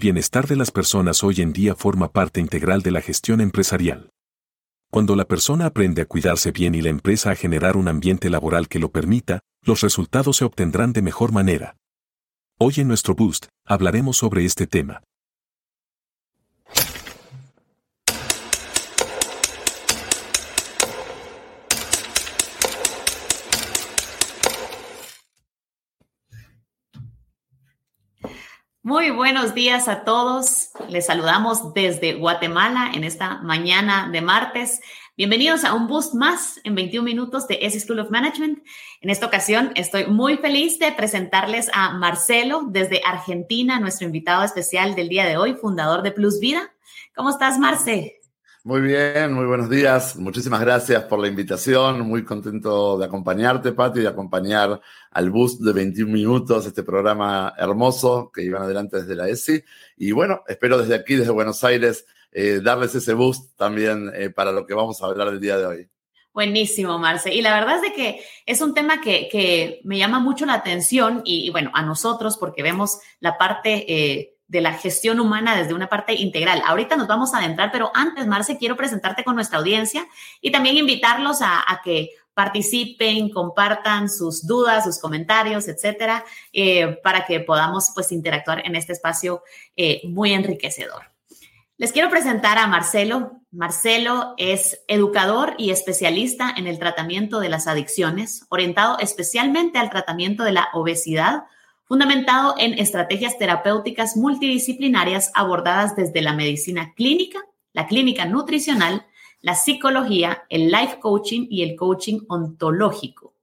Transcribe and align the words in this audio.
bienestar 0.00 0.48
de 0.48 0.56
las 0.56 0.72
personas 0.72 1.22
hoy 1.22 1.40
en 1.42 1.52
día 1.52 1.76
forma 1.76 2.10
parte 2.10 2.40
integral 2.40 2.82
de 2.82 2.90
la 2.90 3.02
gestión 3.02 3.40
empresarial. 3.40 4.10
Cuando 4.90 5.14
la 5.14 5.26
persona 5.26 5.66
aprende 5.66 6.02
a 6.02 6.06
cuidarse 6.06 6.50
bien 6.50 6.74
y 6.74 6.82
la 6.82 6.88
empresa 6.88 7.30
a 7.30 7.36
generar 7.36 7.76
un 7.76 7.86
ambiente 7.86 8.28
laboral 8.30 8.66
que 8.66 8.80
lo 8.80 8.90
permita, 8.90 9.40
los 9.62 9.82
resultados 9.82 10.38
se 10.38 10.44
obtendrán 10.44 10.92
de 10.92 11.02
mejor 11.02 11.30
manera. 11.30 11.76
Hoy 12.58 12.74
en 12.78 12.88
nuestro 12.88 13.14
Boost, 13.14 13.46
hablaremos 13.64 14.16
sobre 14.16 14.44
este 14.44 14.66
tema. 14.66 15.02
Muy 28.82 29.10
buenos 29.10 29.52
días 29.52 29.88
a 29.88 30.04
todos. 30.04 30.70
Les 30.88 31.04
saludamos 31.04 31.74
desde 31.74 32.14
Guatemala 32.14 32.92
en 32.94 33.04
esta 33.04 33.36
mañana 33.42 34.08
de 34.10 34.22
martes. 34.22 34.80
Bienvenidos 35.18 35.64
a 35.64 35.74
un 35.74 35.86
boost 35.86 36.14
más 36.14 36.58
en 36.64 36.74
21 36.74 37.04
minutos 37.04 37.46
de 37.46 37.58
S 37.60 37.78
School 37.78 37.98
of 37.98 38.10
Management. 38.10 38.64
En 39.02 39.10
esta 39.10 39.26
ocasión 39.26 39.72
estoy 39.74 40.06
muy 40.06 40.38
feliz 40.38 40.78
de 40.78 40.92
presentarles 40.92 41.70
a 41.74 41.92
Marcelo 41.92 42.62
desde 42.68 43.02
Argentina, 43.04 43.78
nuestro 43.78 44.06
invitado 44.06 44.44
especial 44.44 44.94
del 44.94 45.10
día 45.10 45.26
de 45.26 45.36
hoy, 45.36 45.56
fundador 45.56 46.00
de 46.00 46.12
Plus 46.12 46.40
Vida. 46.40 46.72
¿Cómo 47.14 47.28
estás, 47.28 47.58
Marce? 47.58 48.19
Muy 48.70 48.82
bien, 48.82 49.32
muy 49.32 49.46
buenos 49.46 49.68
días. 49.68 50.14
Muchísimas 50.14 50.60
gracias 50.60 51.02
por 51.02 51.18
la 51.18 51.26
invitación. 51.26 52.02
Muy 52.02 52.24
contento 52.24 52.96
de 52.96 53.04
acompañarte, 53.04 53.72
Pati, 53.72 53.98
y 53.98 54.02
de 54.02 54.08
acompañar 54.08 54.80
al 55.10 55.30
bus 55.30 55.60
de 55.60 55.72
21 55.72 56.12
minutos, 56.12 56.66
este 56.66 56.84
programa 56.84 57.52
hermoso 57.58 58.30
que 58.32 58.44
iban 58.44 58.62
adelante 58.62 58.98
desde 58.98 59.16
la 59.16 59.28
ESI. 59.28 59.64
Y 59.96 60.12
bueno, 60.12 60.44
espero 60.46 60.78
desde 60.78 60.94
aquí, 60.94 61.16
desde 61.16 61.32
Buenos 61.32 61.64
Aires, 61.64 62.06
eh, 62.30 62.60
darles 62.62 62.94
ese 62.94 63.12
boost 63.12 63.56
también 63.56 64.08
eh, 64.14 64.30
para 64.30 64.52
lo 64.52 64.64
que 64.64 64.74
vamos 64.74 65.02
a 65.02 65.06
hablar 65.06 65.26
el 65.26 65.40
día 65.40 65.58
de 65.58 65.66
hoy. 65.66 65.88
Buenísimo, 66.32 66.96
Marce. 66.96 67.34
Y 67.34 67.42
la 67.42 67.52
verdad 67.52 67.74
es 67.74 67.82
de 67.82 67.92
que 67.92 68.20
es 68.46 68.60
un 68.60 68.72
tema 68.72 69.00
que, 69.00 69.28
que 69.28 69.80
me 69.82 69.98
llama 69.98 70.20
mucho 70.20 70.46
la 70.46 70.54
atención 70.54 71.22
y, 71.24 71.50
bueno, 71.50 71.72
a 71.74 71.82
nosotros 71.82 72.36
porque 72.36 72.62
vemos 72.62 73.00
la 73.18 73.36
parte... 73.36 73.92
Eh, 73.92 74.36
de 74.50 74.60
la 74.60 74.72
gestión 74.72 75.20
humana 75.20 75.56
desde 75.56 75.74
una 75.74 75.88
parte 75.88 76.12
integral. 76.12 76.60
Ahorita 76.66 76.96
nos 76.96 77.06
vamos 77.06 77.32
a 77.32 77.38
adentrar, 77.38 77.70
pero 77.70 77.92
antes, 77.94 78.26
Marce, 78.26 78.58
quiero 78.58 78.76
presentarte 78.76 79.22
con 79.22 79.36
nuestra 79.36 79.58
audiencia 79.58 80.04
y 80.40 80.50
también 80.50 80.76
invitarlos 80.76 81.38
a, 81.40 81.80
que 81.84 82.10
participen, 82.34 83.30
compartan 83.30 84.10
sus 84.10 84.44
dudas, 84.44 84.82
sus 84.82 84.98
comentarios, 84.98 85.68
etcétera, 85.68 86.24
eh, 86.52 86.98
para 87.04 87.24
que 87.26 87.38
podamos 87.38 87.92
pues 87.94 88.10
interactuar 88.10 88.66
en 88.66 88.74
este 88.74 88.92
espacio 88.92 89.44
eh, 89.76 90.00
muy 90.08 90.32
enriquecedor. 90.32 91.12
Les 91.76 91.92
quiero 91.92 92.10
presentar 92.10 92.58
a 92.58 92.66
Marcelo. 92.66 93.40
Marcelo 93.52 94.34
es 94.36 94.82
educador 94.88 95.54
y 95.58 95.70
especialista 95.70 96.52
en 96.56 96.66
el 96.66 96.80
tratamiento 96.80 97.38
de 97.38 97.50
las 97.50 97.68
adicciones, 97.68 98.46
orientado 98.48 98.98
especialmente 98.98 99.78
al 99.78 99.90
tratamiento 99.90 100.42
de 100.42 100.52
la 100.52 100.70
obesidad, 100.72 101.44
fundamentado 101.90 102.54
en 102.56 102.78
estrategias 102.78 103.36
terapéuticas 103.36 104.16
multidisciplinarias 104.16 105.32
abordadas 105.34 105.96
desde 105.96 106.22
la 106.22 106.32
medicina 106.34 106.94
clínica, 106.94 107.40
la 107.72 107.88
clínica 107.88 108.26
nutricional, 108.26 109.06
la 109.40 109.56
psicología, 109.56 110.44
el 110.50 110.70
life 110.70 111.00
coaching 111.00 111.48
y 111.50 111.64
el 111.64 111.74
coaching 111.74 112.20
ontológico, 112.28 113.34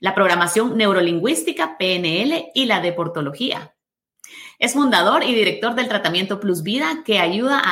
la 0.00 0.14
programación 0.14 0.76
neurolingüística, 0.76 1.78
PNL 1.78 2.50
y 2.54 2.66
la 2.66 2.82
deportología. 2.82 3.74
Es 4.58 4.74
fundador 4.74 5.24
y 5.24 5.34
director 5.34 5.74
del 5.74 5.88
tratamiento 5.88 6.40
Plus 6.40 6.62
Vida 6.62 7.04
que 7.06 7.20
ayuda 7.20 7.62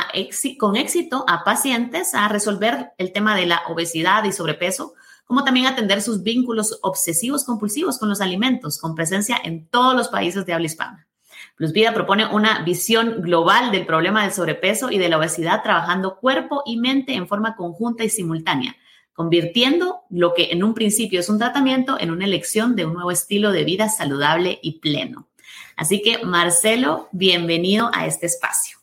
con 0.57 0.77
éxito 0.77 1.25
a 1.27 1.43
pacientes 1.43 2.15
a 2.15 2.27
resolver 2.27 2.93
el 2.97 3.11
tema 3.11 3.35
de 3.35 3.45
la 3.45 3.61
obesidad 3.67 4.23
y 4.23 4.31
sobrepeso 4.31 4.95
como 5.33 5.45
también 5.45 5.65
atender 5.65 5.99
sus 6.03 6.21
vínculos 6.21 6.77
obsesivos 6.83 7.43
compulsivos 7.43 7.97
con 7.97 8.07
los 8.07 8.21
alimentos, 8.21 8.77
con 8.77 8.93
presencia 8.93 9.35
en 9.43 9.67
todos 9.67 9.95
los 9.95 10.09
países 10.09 10.45
de 10.45 10.53
habla 10.53 10.67
hispana. 10.67 11.07
Plus 11.55 11.71
Vida 11.71 11.91
propone 11.91 12.27
una 12.27 12.61
visión 12.61 13.19
global 13.19 13.71
del 13.71 13.87
problema 13.87 14.21
del 14.21 14.31
sobrepeso 14.31 14.91
y 14.91 14.99
de 14.99 15.09
la 15.09 15.17
obesidad 15.17 15.63
trabajando 15.63 16.19
cuerpo 16.19 16.61
y 16.67 16.77
mente 16.77 17.15
en 17.15 17.27
forma 17.27 17.55
conjunta 17.55 18.03
y 18.03 18.09
simultánea, 18.09 18.75
convirtiendo 19.11 20.01
lo 20.11 20.35
que 20.35 20.51
en 20.51 20.63
un 20.63 20.75
principio 20.75 21.19
es 21.19 21.29
un 21.29 21.39
tratamiento 21.39 21.99
en 21.99 22.11
una 22.11 22.25
elección 22.25 22.75
de 22.75 22.85
un 22.85 22.93
nuevo 22.93 23.09
estilo 23.09 23.51
de 23.51 23.63
vida 23.63 23.89
saludable 23.89 24.59
y 24.61 24.81
pleno. 24.81 25.29
Así 25.75 26.03
que, 26.03 26.23
Marcelo, 26.23 27.09
bienvenido 27.11 27.89
a 27.91 28.05
este 28.05 28.27
espacio. 28.27 28.82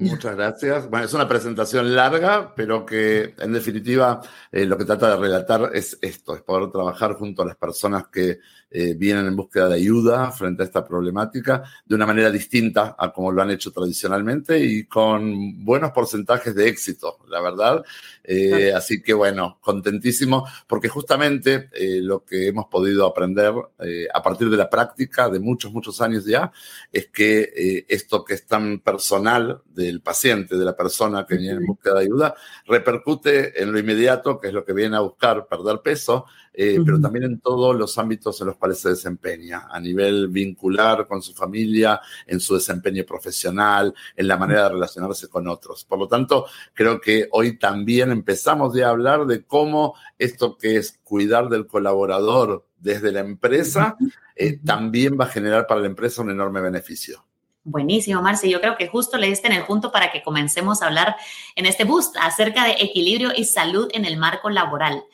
Muchas 0.00 0.36
gracias. 0.36 0.88
Bueno, 0.88 1.06
es 1.06 1.12
una 1.12 1.26
presentación 1.26 1.94
larga, 1.94 2.54
pero 2.54 2.86
que 2.86 3.34
en 3.36 3.52
definitiva 3.52 4.20
eh, 4.52 4.64
lo 4.64 4.78
que 4.78 4.84
trata 4.84 5.10
de 5.10 5.16
relatar 5.16 5.70
es 5.74 5.98
esto, 6.00 6.36
es 6.36 6.42
poder 6.42 6.70
trabajar 6.70 7.14
junto 7.14 7.42
a 7.42 7.46
las 7.46 7.56
personas 7.56 8.06
que 8.06 8.38
eh, 8.70 8.92
vienen 8.92 9.26
en 9.26 9.34
búsqueda 9.34 9.66
de 9.66 9.76
ayuda 9.76 10.30
frente 10.30 10.62
a 10.62 10.66
esta 10.66 10.86
problemática 10.86 11.62
de 11.86 11.94
una 11.94 12.04
manera 12.04 12.30
distinta 12.30 12.94
a 12.98 13.10
como 13.14 13.32
lo 13.32 13.40
han 13.40 13.50
hecho 13.50 13.72
tradicionalmente 13.72 14.62
y 14.62 14.84
con 14.84 15.64
buenos 15.64 15.90
porcentajes 15.92 16.54
de 16.54 16.68
éxito, 16.68 17.18
la 17.28 17.40
verdad. 17.40 17.82
Eh, 18.22 18.70
así 18.74 19.00
que 19.00 19.14
bueno, 19.14 19.56
contentísimo 19.62 20.46
porque 20.66 20.90
justamente 20.90 21.70
eh, 21.72 22.00
lo 22.02 22.26
que 22.26 22.48
hemos 22.48 22.66
podido 22.66 23.06
aprender 23.06 23.54
a 24.12 24.22
partir 24.22 24.50
de 24.50 24.56
la 24.58 24.68
práctica 24.68 25.30
de 25.30 25.40
muchos, 25.40 25.72
muchos 25.72 26.02
años 26.02 26.26
ya 26.26 26.52
es 26.92 27.06
que 27.06 27.86
esto 27.88 28.22
que 28.22 28.34
es 28.34 28.46
tan 28.46 28.80
personal 28.80 29.62
del 29.88 30.00
paciente, 30.00 30.56
de 30.56 30.64
la 30.64 30.76
persona 30.76 31.26
que 31.26 31.36
viene 31.36 31.58
en 31.58 31.66
búsqueda 31.66 31.94
de 31.94 32.00
ayuda, 32.02 32.34
repercute 32.66 33.62
en 33.62 33.72
lo 33.72 33.78
inmediato, 33.78 34.38
que 34.38 34.48
es 34.48 34.54
lo 34.54 34.64
que 34.64 34.72
viene 34.72 34.96
a 34.96 35.00
buscar, 35.00 35.46
perder 35.46 35.80
peso, 35.80 36.26
eh, 36.52 36.80
pero 36.84 37.00
también 37.00 37.24
en 37.24 37.40
todos 37.40 37.76
los 37.76 37.98
ámbitos 37.98 38.40
en 38.40 38.48
los 38.48 38.56
cuales 38.56 38.80
se 38.80 38.88
desempeña, 38.88 39.68
a 39.70 39.78
nivel 39.78 40.28
vincular 40.28 41.06
con 41.06 41.22
su 41.22 41.32
familia, 41.32 42.00
en 42.26 42.40
su 42.40 42.54
desempeño 42.54 43.04
profesional, 43.04 43.94
en 44.16 44.26
la 44.26 44.36
manera 44.36 44.64
de 44.64 44.70
relacionarse 44.70 45.28
con 45.28 45.46
otros. 45.46 45.84
Por 45.84 45.98
lo 45.98 46.08
tanto, 46.08 46.46
creo 46.74 47.00
que 47.00 47.28
hoy 47.30 47.58
también 47.58 48.10
empezamos 48.10 48.76
a 48.76 48.88
hablar 48.88 49.26
de 49.26 49.44
cómo 49.44 49.94
esto 50.18 50.56
que 50.56 50.76
es 50.76 50.98
cuidar 51.04 51.48
del 51.48 51.66
colaborador 51.66 52.66
desde 52.76 53.12
la 53.12 53.20
empresa, 53.20 53.96
eh, 54.34 54.58
también 54.64 55.16
va 55.18 55.26
a 55.26 55.28
generar 55.28 55.66
para 55.66 55.80
la 55.80 55.86
empresa 55.86 56.22
un 56.22 56.30
enorme 56.30 56.60
beneficio. 56.60 57.27
Buenísimo, 57.64 58.22
Marce. 58.22 58.48
Yo 58.48 58.60
creo 58.60 58.76
que 58.76 58.88
justo 58.88 59.18
le 59.18 59.26
diste 59.26 59.46
en 59.46 59.52
el 59.52 59.66
punto 59.66 59.92
para 59.92 60.10
que 60.10 60.22
comencemos 60.22 60.80
a 60.80 60.86
hablar 60.86 61.16
en 61.54 61.66
este 61.66 61.84
boost 61.84 62.16
acerca 62.18 62.64
de 62.64 62.76
equilibrio 62.78 63.32
y 63.36 63.44
salud 63.44 63.88
en 63.92 64.04
el 64.04 64.16
marco 64.16 64.48
laboral. 64.48 65.04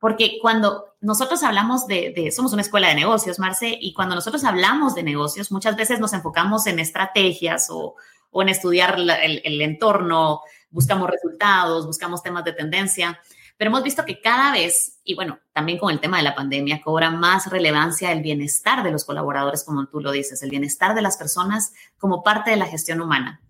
Porque 0.00 0.38
cuando 0.40 0.94
nosotros 1.02 1.42
hablamos 1.42 1.86
de, 1.86 2.32
somos 2.34 2.52
una 2.52 2.62
escuela 2.62 2.88
de 2.88 2.94
negocios, 2.94 3.38
Marce, 3.38 3.76
y 3.80 3.92
cuando 3.92 4.14
nosotros 4.14 4.44
hablamos 4.44 4.94
de 4.94 5.02
negocios, 5.02 5.52
muchas 5.52 5.76
veces 5.76 6.00
nos 6.00 6.14
enfocamos 6.14 6.66
en 6.66 6.78
estrategias 6.78 7.68
o, 7.70 7.96
en 8.32 8.48
estudiar 8.48 8.98
el, 8.98 9.60
entorno, 9.60 10.40
buscamos 10.70 11.10
resultados, 11.10 11.86
buscamos 11.86 12.22
temas 12.22 12.44
de 12.44 12.52
tendencia, 12.54 13.20
pero 13.60 13.68
hemos 13.68 13.82
visto 13.82 14.06
que 14.06 14.22
cada 14.22 14.52
vez, 14.52 15.02
y 15.04 15.14
bueno, 15.14 15.38
también 15.52 15.76
con 15.76 15.90
el 15.90 16.00
tema 16.00 16.16
de 16.16 16.22
la 16.22 16.34
pandemia, 16.34 16.80
cobra 16.80 17.10
más 17.10 17.50
relevancia 17.50 18.10
el 18.10 18.22
bienestar 18.22 18.82
de 18.82 18.90
los 18.90 19.04
colaboradores, 19.04 19.64
como 19.64 19.86
tú 19.86 20.00
lo 20.00 20.12
dices, 20.12 20.42
el 20.42 20.48
bienestar 20.48 20.94
de 20.94 21.02
las 21.02 21.18
personas 21.18 21.74
como 21.98 22.22
parte 22.22 22.52
de 22.52 22.56
la 22.56 22.64
gestión 22.64 23.02
humana. 23.02 23.42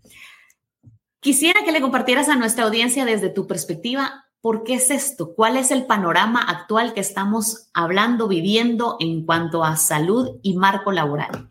Quisiera 1.20 1.60
que 1.64 1.70
le 1.70 1.80
compartieras 1.80 2.28
a 2.28 2.34
nuestra 2.34 2.64
audiencia 2.64 3.04
desde 3.04 3.28
tu 3.28 3.46
perspectiva 3.46 4.26
¿Por 4.40 4.64
qué 4.64 4.74
es 4.74 4.90
esto? 4.90 5.34
¿Cuál 5.34 5.58
es 5.58 5.70
el 5.70 5.84
panorama 5.84 6.40
actual 6.40 6.92
que 6.94 7.00
estamos 7.00 7.68
hablando, 7.74 8.26
viviendo 8.26 8.96
en 8.98 9.26
cuanto 9.26 9.62
a 9.64 9.76
salud 9.76 10.40
y 10.42 10.56
marco 10.56 10.90
laboral? 10.90 11.50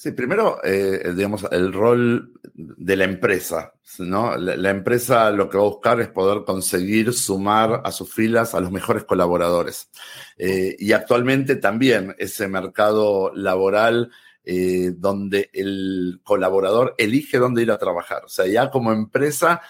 Sí, 0.00 0.12
primero, 0.12 0.60
eh, 0.64 1.12
digamos, 1.14 1.46
el 1.50 1.74
rol 1.74 2.32
de 2.54 2.96
la 2.96 3.04
empresa, 3.04 3.74
¿no? 3.98 4.34
La, 4.34 4.70
empresa 4.70 5.30
lo 5.30 5.50
que 5.50 5.58
va 5.58 5.64
a 5.64 5.68
buscar 5.68 6.00
es 6.00 6.08
poder 6.08 6.42
conseguir 6.46 7.12
sumar 7.12 7.82
a 7.84 7.92
sus 7.92 8.10
filas 8.10 8.54
a 8.54 8.60
los 8.60 8.70
mejores 8.70 9.04
colaboradores. 9.04 9.90
Eh, 10.38 10.74
y 10.78 10.92
actualmente 10.92 11.56
también 11.56 12.16
ese 12.18 12.48
mercado 12.48 13.30
laboral 13.34 14.10
eh, 14.42 14.92
donde 14.96 15.50
el 15.52 16.22
colaborador 16.24 16.94
elige 16.96 17.36
dónde 17.36 17.60
ir 17.60 17.70
a 17.70 17.76
trabajar. 17.76 18.24
O 18.24 18.28
sea, 18.28 18.46
ya 18.46 18.70
como 18.70 18.92
empresa 18.92 19.60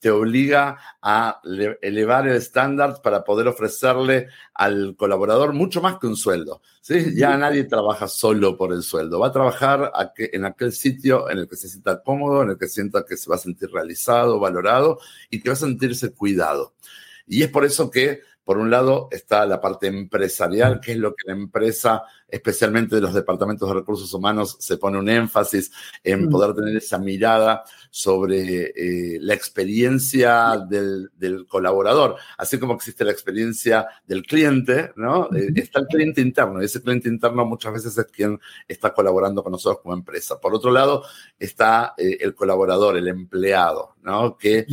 te 0.00 0.10
obliga 0.10 0.78
a 1.02 1.40
elevar 1.82 2.26
el 2.26 2.36
estándar 2.36 3.00
para 3.02 3.22
poder 3.22 3.48
ofrecerle 3.48 4.28
al 4.54 4.96
colaborador 4.96 5.52
mucho 5.52 5.82
más 5.82 5.98
que 5.98 6.06
un 6.06 6.16
sueldo. 6.16 6.62
¿sí? 6.80 7.14
Ya 7.14 7.36
nadie 7.36 7.64
trabaja 7.64 8.08
solo 8.08 8.56
por 8.56 8.72
el 8.72 8.82
sueldo, 8.82 9.20
va 9.20 9.28
a 9.28 9.32
trabajar 9.32 9.92
en 10.16 10.44
aquel 10.46 10.72
sitio 10.72 11.30
en 11.30 11.38
el 11.38 11.48
que 11.48 11.56
se 11.56 11.68
sienta 11.68 12.02
cómodo, 12.02 12.42
en 12.42 12.50
el 12.50 12.58
que 12.58 12.66
sienta 12.66 13.04
que 13.04 13.16
se 13.16 13.28
va 13.28 13.36
a 13.36 13.38
sentir 13.38 13.70
realizado, 13.70 14.40
valorado 14.40 14.98
y 15.28 15.40
que 15.40 15.50
va 15.50 15.52
a 15.52 15.56
sentirse 15.56 16.12
cuidado. 16.12 16.72
Y 17.26 17.42
es 17.42 17.48
por 17.50 17.64
eso 17.64 17.90
que 17.90 18.22
Por 18.50 18.58
un 18.58 18.68
lado 18.68 19.06
está 19.12 19.46
la 19.46 19.60
parte 19.60 19.86
empresarial, 19.86 20.80
que 20.80 20.90
es 20.90 20.98
lo 20.98 21.14
que 21.14 21.28
la 21.28 21.34
empresa, 21.34 22.02
especialmente 22.26 22.96
de 22.96 23.00
los 23.00 23.14
departamentos 23.14 23.68
de 23.68 23.76
recursos 23.76 24.12
humanos, 24.12 24.56
se 24.58 24.76
pone 24.76 24.98
un 24.98 25.08
énfasis 25.08 25.70
en 26.02 26.26
mm. 26.26 26.30
poder 26.30 26.56
tener 26.56 26.76
esa 26.76 26.98
mirada 26.98 27.62
sobre 27.90 28.72
eh, 28.74 29.18
la 29.20 29.34
experiencia 29.34 30.66
del, 30.68 31.46
colaborador, 31.48 32.16
así 32.38 32.58
como 32.58 32.74
existe 32.74 33.04
la 33.04 33.12
experiencia 33.12 33.86
del 34.04 34.24
cliente, 34.24 34.90
¿no? 34.96 35.26
Eh, 35.32 35.52
está 35.54 35.78
el 35.78 35.86
cliente 35.86 36.20
interno 36.20 36.60
y 36.60 36.64
ese 36.64 36.82
cliente 36.82 37.08
interno 37.08 37.44
muchas 37.44 37.72
veces 37.72 37.96
es 37.96 38.06
quien 38.06 38.40
está 38.66 38.92
colaborando 38.92 39.44
con 39.44 39.52
nosotros 39.52 39.80
como 39.80 39.94
empresa. 39.94 40.40
Por 40.40 40.56
otro 40.56 40.72
lado 40.72 41.04
está 41.38 41.94
eh, 41.96 42.18
el 42.20 42.34
colaborador, 42.34 42.96
el 42.96 43.06
empleado, 43.06 43.94
¿no? 44.02 44.36
Que 44.36 44.66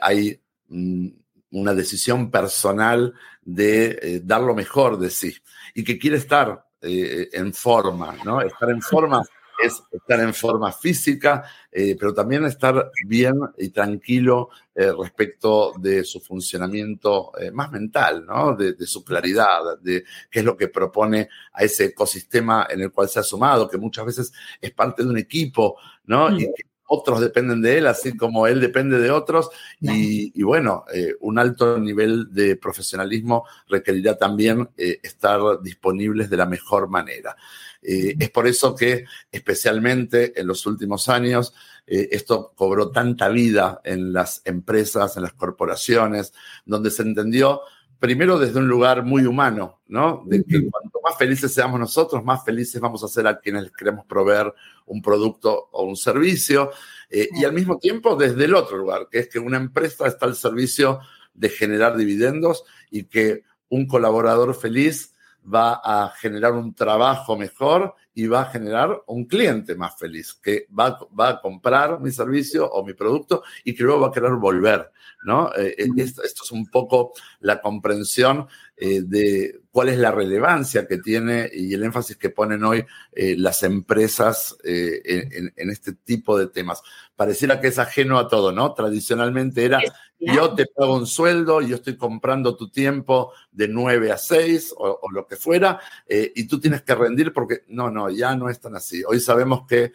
hay 0.00 0.40
mm, 0.68 1.19
una 1.52 1.74
decisión 1.74 2.30
personal 2.30 3.14
de 3.42 4.20
dar 4.24 4.40
lo 4.40 4.54
mejor 4.54 4.98
de 4.98 5.10
sí 5.10 5.36
y 5.74 5.84
que 5.84 5.98
quiere 5.98 6.16
estar 6.16 6.64
en 6.82 7.52
forma, 7.52 8.16
¿no? 8.24 8.40
Estar 8.40 8.70
en 8.70 8.80
forma 8.80 9.22
es 9.62 9.82
estar 9.92 10.20
en 10.20 10.34
forma 10.34 10.72
física, 10.72 11.44
eh, 11.70 11.96
pero 11.98 12.14
también 12.14 12.44
estar 12.44 12.90
bien 13.06 13.38
y 13.58 13.68
tranquilo 13.68 14.48
eh, 14.74 14.92
respecto 14.98 15.72
de 15.78 16.04
su 16.04 16.20
funcionamiento 16.20 17.32
eh, 17.38 17.50
más 17.50 17.70
mental, 17.70 18.24
¿no? 18.26 18.56
De, 18.56 18.74
su 18.86 19.04
claridad, 19.04 19.78
de 19.80 20.04
qué 20.30 20.40
es 20.40 20.44
lo 20.44 20.56
que 20.56 20.68
propone 20.68 21.28
a 21.52 21.64
ese 21.64 21.86
ecosistema 21.86 22.66
en 22.70 22.80
el 22.80 22.92
cual 22.92 23.08
se 23.08 23.20
ha 23.20 23.22
sumado, 23.22 23.68
que 23.68 23.78
muchas 23.78 24.06
veces 24.06 24.32
es 24.60 24.70
parte 24.72 25.02
de 25.02 25.10
un 25.10 25.18
equipo, 25.18 25.76
¿no? 26.04 26.34
Y 26.36 26.46
que 26.46 26.69
otros 26.92 27.20
dependen 27.20 27.62
de 27.62 27.78
él, 27.78 27.86
así 27.86 28.16
como 28.16 28.46
él 28.46 28.60
depende 28.60 28.98
de 28.98 29.10
otros. 29.10 29.48
Y, 29.80 30.42
bueno, 30.42 30.84
un 31.20 31.38
alto 31.38 31.78
nivel 31.78 32.32
de 32.32 32.56
profesionalismo 32.56 33.46
requerirá 33.68 34.18
también 34.18 34.68
estar 34.76 35.40
disponibles 35.62 36.28
de 36.28 36.36
la 36.36 36.46
mejor 36.46 36.88
manera. 36.88 37.36
Eh, 37.82 38.14
es 38.18 38.30
por 38.30 38.46
eso 38.46 38.74
que, 38.74 39.04
especialmente 39.32 40.38
en 40.38 40.46
los 40.46 40.66
últimos 40.66 41.08
años, 41.08 41.54
eh, 41.86 42.08
esto 42.12 42.52
cobró 42.54 42.90
tanta 42.90 43.28
vida 43.28 43.80
en 43.84 44.12
las 44.12 44.42
empresas, 44.44 45.16
en 45.16 45.22
las 45.22 45.32
corporaciones, 45.32 46.32
donde 46.64 46.90
se 46.90 47.02
entendió 47.02 47.62
primero 48.00 48.38
desde 48.38 48.58
un 48.58 48.66
lugar 48.66 49.04
muy 49.04 49.26
humano, 49.26 49.80
¿no? 49.86 50.22
De 50.26 50.42
que 50.42 50.68
cuanto 50.70 51.00
más 51.04 51.18
felices 51.18 51.52
seamos 51.52 51.78
nosotros, 51.78 52.24
más 52.24 52.42
felices 52.44 52.80
vamos 52.80 53.04
a 53.04 53.08
ser 53.08 53.26
a 53.26 53.38
quienes 53.38 53.70
queremos 53.72 54.06
proveer 54.06 54.52
un 54.86 55.02
producto 55.02 55.68
o 55.70 55.84
un 55.84 55.96
servicio. 55.96 56.70
Eh, 57.10 57.28
y 57.32 57.44
al 57.44 57.52
mismo 57.52 57.78
tiempo 57.78 58.16
desde 58.16 58.46
el 58.46 58.54
otro 58.54 58.78
lugar, 58.78 59.08
que 59.10 59.18
es 59.20 59.28
que 59.28 59.38
una 59.38 59.58
empresa 59.58 60.06
está 60.06 60.24
al 60.24 60.34
servicio 60.34 61.00
de 61.34 61.50
generar 61.50 61.96
dividendos 61.96 62.64
y 62.90 63.04
que 63.04 63.44
un 63.68 63.86
colaborador 63.86 64.54
feliz 64.54 65.14
va 65.42 65.80
a 65.82 66.10
generar 66.10 66.52
un 66.52 66.74
trabajo 66.74 67.36
mejor 67.36 67.94
y 68.14 68.26
va 68.26 68.42
a 68.42 68.46
generar 68.46 69.02
un 69.06 69.24
cliente 69.24 69.74
más 69.74 69.96
feliz, 69.98 70.34
que 70.34 70.66
va, 70.78 70.98
va 71.18 71.28
a 71.30 71.40
comprar 71.40 72.00
mi 72.00 72.10
servicio 72.10 72.70
o 72.70 72.84
mi 72.84 72.92
producto 72.92 73.42
y 73.64 73.74
que 73.74 73.84
luego 73.84 74.00
va 74.00 74.08
a 74.08 74.12
querer 74.12 74.32
volver, 74.32 74.90
¿no? 75.24 75.50
Eh, 75.54 75.74
eh, 75.78 75.88
esto, 75.96 76.22
es 76.24 76.50
un 76.50 76.66
poco 76.66 77.12
la 77.40 77.60
comprensión 77.60 78.46
eh, 78.80 79.02
de 79.02 79.60
cuál 79.70 79.90
es 79.90 79.98
la 79.98 80.10
relevancia 80.10 80.86
que 80.86 80.98
tiene 80.98 81.48
y 81.52 81.72
el 81.74 81.84
énfasis 81.84 82.16
que 82.16 82.30
ponen 82.30 82.64
hoy 82.64 82.84
las 83.12 83.62
empresas 83.62 84.56
en, 84.64 85.52
en, 85.54 85.70
este 85.70 85.92
tipo 85.92 86.36
de 86.36 86.48
temas. 86.48 86.82
Pareciera 87.14 87.60
que 87.60 87.68
es 87.68 87.78
ajeno 87.78 88.18
a 88.18 88.26
todo, 88.26 88.50
¿no? 88.50 88.74
Tradicionalmente 88.74 89.64
era 89.64 89.80
yo 90.20 90.54
te 90.54 90.66
pago 90.66 90.96
un 90.96 91.06
sueldo, 91.06 91.62
yo 91.62 91.76
estoy 91.76 91.96
comprando 91.96 92.54
tu 92.54 92.70
tiempo 92.70 93.32
de 93.50 93.68
9 93.68 94.12
a 94.12 94.18
6 94.18 94.74
o, 94.76 95.00
lo 95.10 95.26
que 95.26 95.36
fuera, 95.36 95.80
eh, 96.06 96.30
y 96.34 96.46
tú 96.46 96.60
tienes 96.60 96.82
que 96.82 96.94
rendir 96.94 97.32
porque 97.32 97.64
no, 97.68 97.90
no, 97.90 98.10
ya 98.10 98.36
no 98.36 98.50
es 98.50 98.60
tan 98.60 98.76
así. 98.76 99.02
Hoy 99.04 99.18
sabemos 99.20 99.66
que 99.66 99.92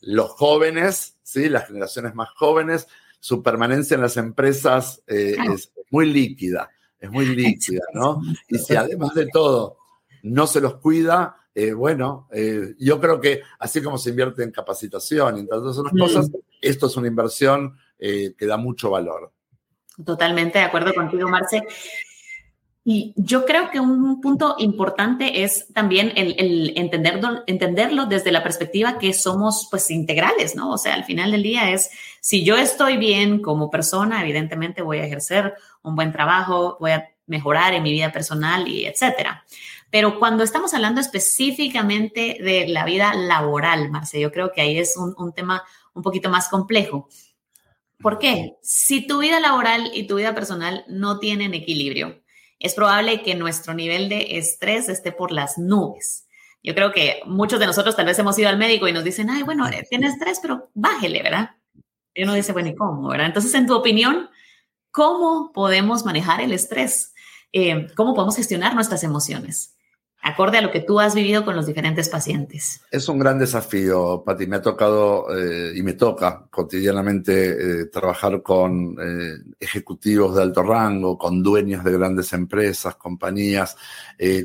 los 0.00 0.30
jóvenes, 0.30 1.16
¿sí? 1.22 1.48
las 1.48 1.68
generaciones 1.68 2.14
más 2.14 2.30
jóvenes, 2.30 2.88
su 3.20 3.42
permanencia 3.42 3.94
en 3.94 4.00
las 4.00 4.16
empresas 4.16 5.02
eh, 5.06 5.36
es 5.54 5.72
muy 5.90 6.10
líquida, 6.12 6.70
es 7.00 7.10
muy 7.10 7.26
líquida, 7.26 7.82
¿no? 7.94 8.20
Y 8.48 8.58
si 8.58 8.76
además 8.76 9.14
de 9.14 9.26
todo 9.32 9.78
no 10.22 10.46
se 10.46 10.60
los 10.60 10.76
cuida, 10.76 11.36
eh, 11.54 11.72
bueno, 11.72 12.28
yo 12.78 13.00
creo 13.00 13.20
que 13.20 13.42
así 13.58 13.82
como 13.82 13.98
se 13.98 14.10
invierte 14.10 14.42
en 14.42 14.52
capacitación 14.52 15.36
y 15.36 15.40
en 15.40 15.48
tantas 15.48 15.78
otras 15.78 15.94
cosas, 15.98 16.30
esto 16.60 16.86
es 16.86 16.96
una 16.96 17.08
inversión 17.08 17.76
que 17.98 18.46
da 18.46 18.56
mucho 18.56 18.90
valor. 18.90 19.32
Totalmente 20.04 20.58
de 20.58 20.64
acuerdo 20.64 20.94
contigo, 20.94 21.28
Marce. 21.28 21.62
Y 22.82 23.12
yo 23.16 23.44
creo 23.44 23.70
que 23.70 23.78
un 23.78 24.22
punto 24.22 24.56
importante 24.58 25.42
es 25.44 25.70
también 25.74 26.12
el, 26.16 26.72
entenderlo, 26.76 28.06
desde 28.06 28.32
la 28.32 28.42
perspectiva 28.42 28.98
que 28.98 29.12
somos 29.12 29.68
pues 29.70 29.90
integrales, 29.90 30.56
¿no? 30.56 30.72
O 30.72 30.78
sea, 30.78 30.94
al 30.94 31.04
final 31.04 31.30
del 31.30 31.42
día 31.42 31.70
es, 31.72 31.90
si 32.20 32.42
yo 32.42 32.56
estoy 32.56 32.96
bien 32.96 33.42
como 33.42 33.70
persona, 33.70 34.22
evidentemente 34.22 34.80
voy 34.80 34.98
a 34.98 35.04
ejercer 35.04 35.54
un 35.82 35.94
buen 35.94 36.10
trabajo, 36.10 36.78
voy 36.80 36.92
a 36.92 37.10
mejorar 37.26 37.74
en 37.74 37.82
mi 37.82 37.92
vida 37.92 38.12
personal 38.12 38.66
y 38.66 38.86
etcétera. 38.86 39.44
Pero 39.90 40.18
cuando 40.18 40.42
estamos 40.42 40.72
hablando 40.72 41.00
específicamente 41.02 42.38
de 42.42 42.66
la 42.68 42.84
vida 42.86 43.12
laboral, 43.14 43.90
Marce, 43.90 44.20
yo 44.20 44.32
creo 44.32 44.52
que 44.52 44.62
ahí 44.62 44.78
es 44.78 44.96
un, 44.96 45.14
un 45.18 45.34
tema 45.34 45.64
un 45.92 46.02
poquito 46.02 46.30
más 46.30 46.48
complejo. 46.48 47.08
¿Por 47.98 48.18
qué? 48.18 48.56
Si 48.62 49.06
tu 49.06 49.18
vida 49.18 49.38
laboral 49.38 49.90
y 49.92 50.06
tu 50.06 50.16
vida 50.16 50.34
personal 50.34 50.84
no 50.88 51.18
tienen 51.18 51.52
equilibrio, 51.52 52.19
es 52.60 52.74
probable 52.74 53.22
que 53.22 53.34
nuestro 53.34 53.74
nivel 53.74 54.08
de 54.08 54.38
estrés 54.38 54.88
esté 54.88 55.10
por 55.10 55.32
las 55.32 55.58
nubes. 55.58 56.26
Yo 56.62 56.74
creo 56.74 56.92
que 56.92 57.22
muchos 57.24 57.58
de 57.58 57.66
nosotros 57.66 57.96
tal 57.96 58.04
vez 58.04 58.18
hemos 58.18 58.38
ido 58.38 58.50
al 58.50 58.58
médico 58.58 58.86
y 58.86 58.92
nos 58.92 59.02
dicen, 59.02 59.30
ay, 59.30 59.42
bueno, 59.42 59.68
tiene 59.88 60.08
estrés, 60.08 60.40
pero 60.40 60.70
bájele, 60.74 61.22
¿verdad? 61.22 61.56
Y 62.14 62.24
uno 62.24 62.34
dice, 62.34 62.52
bueno, 62.52 62.68
¿y 62.68 62.76
cómo, 62.76 63.08
verdad? 63.08 63.26
Entonces, 63.26 63.54
en 63.54 63.66
tu 63.66 63.74
opinión, 63.74 64.28
¿cómo 64.90 65.52
podemos 65.54 66.04
manejar 66.04 66.42
el 66.42 66.52
estrés? 66.52 67.14
Eh, 67.52 67.88
¿Cómo 67.96 68.14
podemos 68.14 68.36
gestionar 68.36 68.74
nuestras 68.74 69.02
emociones? 69.04 69.74
Acorde 70.22 70.58
a 70.58 70.62
lo 70.62 70.70
que 70.70 70.80
tú 70.80 71.00
has 71.00 71.14
vivido 71.14 71.44
con 71.44 71.56
los 71.56 71.66
diferentes 71.66 72.08
pacientes. 72.08 72.82
Es 72.90 73.08
un 73.08 73.18
gran 73.18 73.38
desafío, 73.38 74.22
Pati. 74.24 74.46
Me 74.46 74.56
ha 74.56 74.62
tocado 74.62 75.26
eh, 75.36 75.72
y 75.74 75.82
me 75.82 75.94
toca 75.94 76.46
cotidianamente 76.50 77.82
eh, 77.82 77.86
trabajar 77.86 78.42
con 78.42 78.96
eh, 79.00 79.38
ejecutivos 79.58 80.36
de 80.36 80.42
alto 80.42 80.62
rango, 80.62 81.16
con 81.16 81.42
dueños 81.42 81.84
de 81.84 81.92
grandes 81.92 82.32
empresas, 82.32 82.96
compañías, 82.96 83.76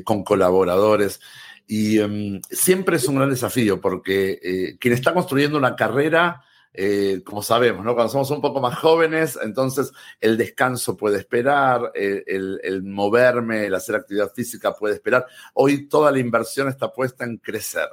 con 0.04 0.24
colaboradores. 0.24 1.20
Y 1.66 1.98
em, 1.98 2.40
siempre 2.50 2.96
es 2.96 3.06
un 3.08 3.16
gran 3.16 3.30
desafío 3.30 3.80
porque 3.80 4.76
quien 4.80 4.94
está 4.94 5.12
construyendo 5.12 5.58
una 5.58 5.76
carrera 5.76 6.42
eh, 6.78 7.22
como 7.24 7.42
sabemos, 7.42 7.84
¿no? 7.84 7.94
Cuando 7.94 8.12
somos 8.12 8.30
un 8.30 8.42
poco 8.42 8.60
más 8.60 8.78
jóvenes, 8.78 9.38
entonces 9.42 9.92
el 10.20 10.36
descanso 10.36 10.94
puede 10.94 11.18
esperar, 11.18 11.90
el, 11.94 12.82
moverme, 12.82 13.64
el 13.64 13.74
hacer 13.74 13.94
actividad 13.96 14.30
física 14.34 14.74
puede 14.74 14.94
esperar. 14.94 15.26
Hoy 15.54 15.88
toda 15.88 16.12
la 16.12 16.18
inversión 16.18 16.68
está 16.68 16.92
puesta 16.92 17.24
en 17.24 17.38
crecer. 17.38 17.88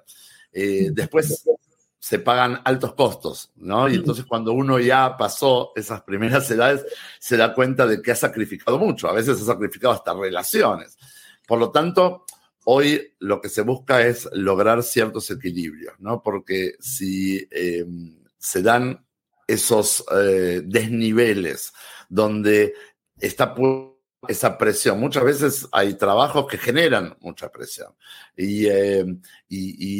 Eh, 0.51 0.89
después 0.91 1.45
se 1.97 2.19
pagan 2.19 2.59
altos 2.65 2.93
costos, 2.93 3.53
¿no? 3.55 3.87
Y 3.87 3.95
entonces 3.95 4.25
cuando 4.25 4.51
uno 4.51 4.77
ya 4.79 5.15
pasó 5.15 5.71
esas 5.77 6.01
primeras 6.01 6.51
edades, 6.51 6.85
se 7.19 7.37
da 7.37 7.53
cuenta 7.53 7.87
de 7.87 8.01
que 8.01 8.11
ha 8.11 8.15
sacrificado 8.15 8.77
mucho, 8.77 9.07
a 9.07 9.13
veces 9.13 9.41
ha 9.41 9.45
sacrificado 9.45 9.93
hasta 9.93 10.13
relaciones. 10.13 10.97
Por 11.47 11.59
lo 11.59 11.71
tanto, 11.71 12.25
hoy 12.65 13.13
lo 13.19 13.39
que 13.39 13.47
se 13.47 13.61
busca 13.61 14.05
es 14.05 14.27
lograr 14.33 14.83
ciertos 14.83 15.31
equilibrios, 15.31 15.93
¿no? 15.99 16.21
Porque 16.21 16.73
si... 16.81 17.47
Eh, 17.49 17.85
se 18.43 18.61
dan 18.61 19.05
esos 19.47 20.03
eh, 20.13 20.61
desniveles 20.65 21.71
donde 22.09 22.73
está 23.17 23.55
esa 24.27 24.57
presión. 24.57 24.99
Muchas 24.99 25.23
veces 25.23 25.67
hay 25.71 25.93
trabajos 25.93 26.45
que 26.47 26.57
generan 26.57 27.15
mucha 27.21 27.49
presión 27.49 27.93
y, 28.35 28.65
eh, 28.65 29.05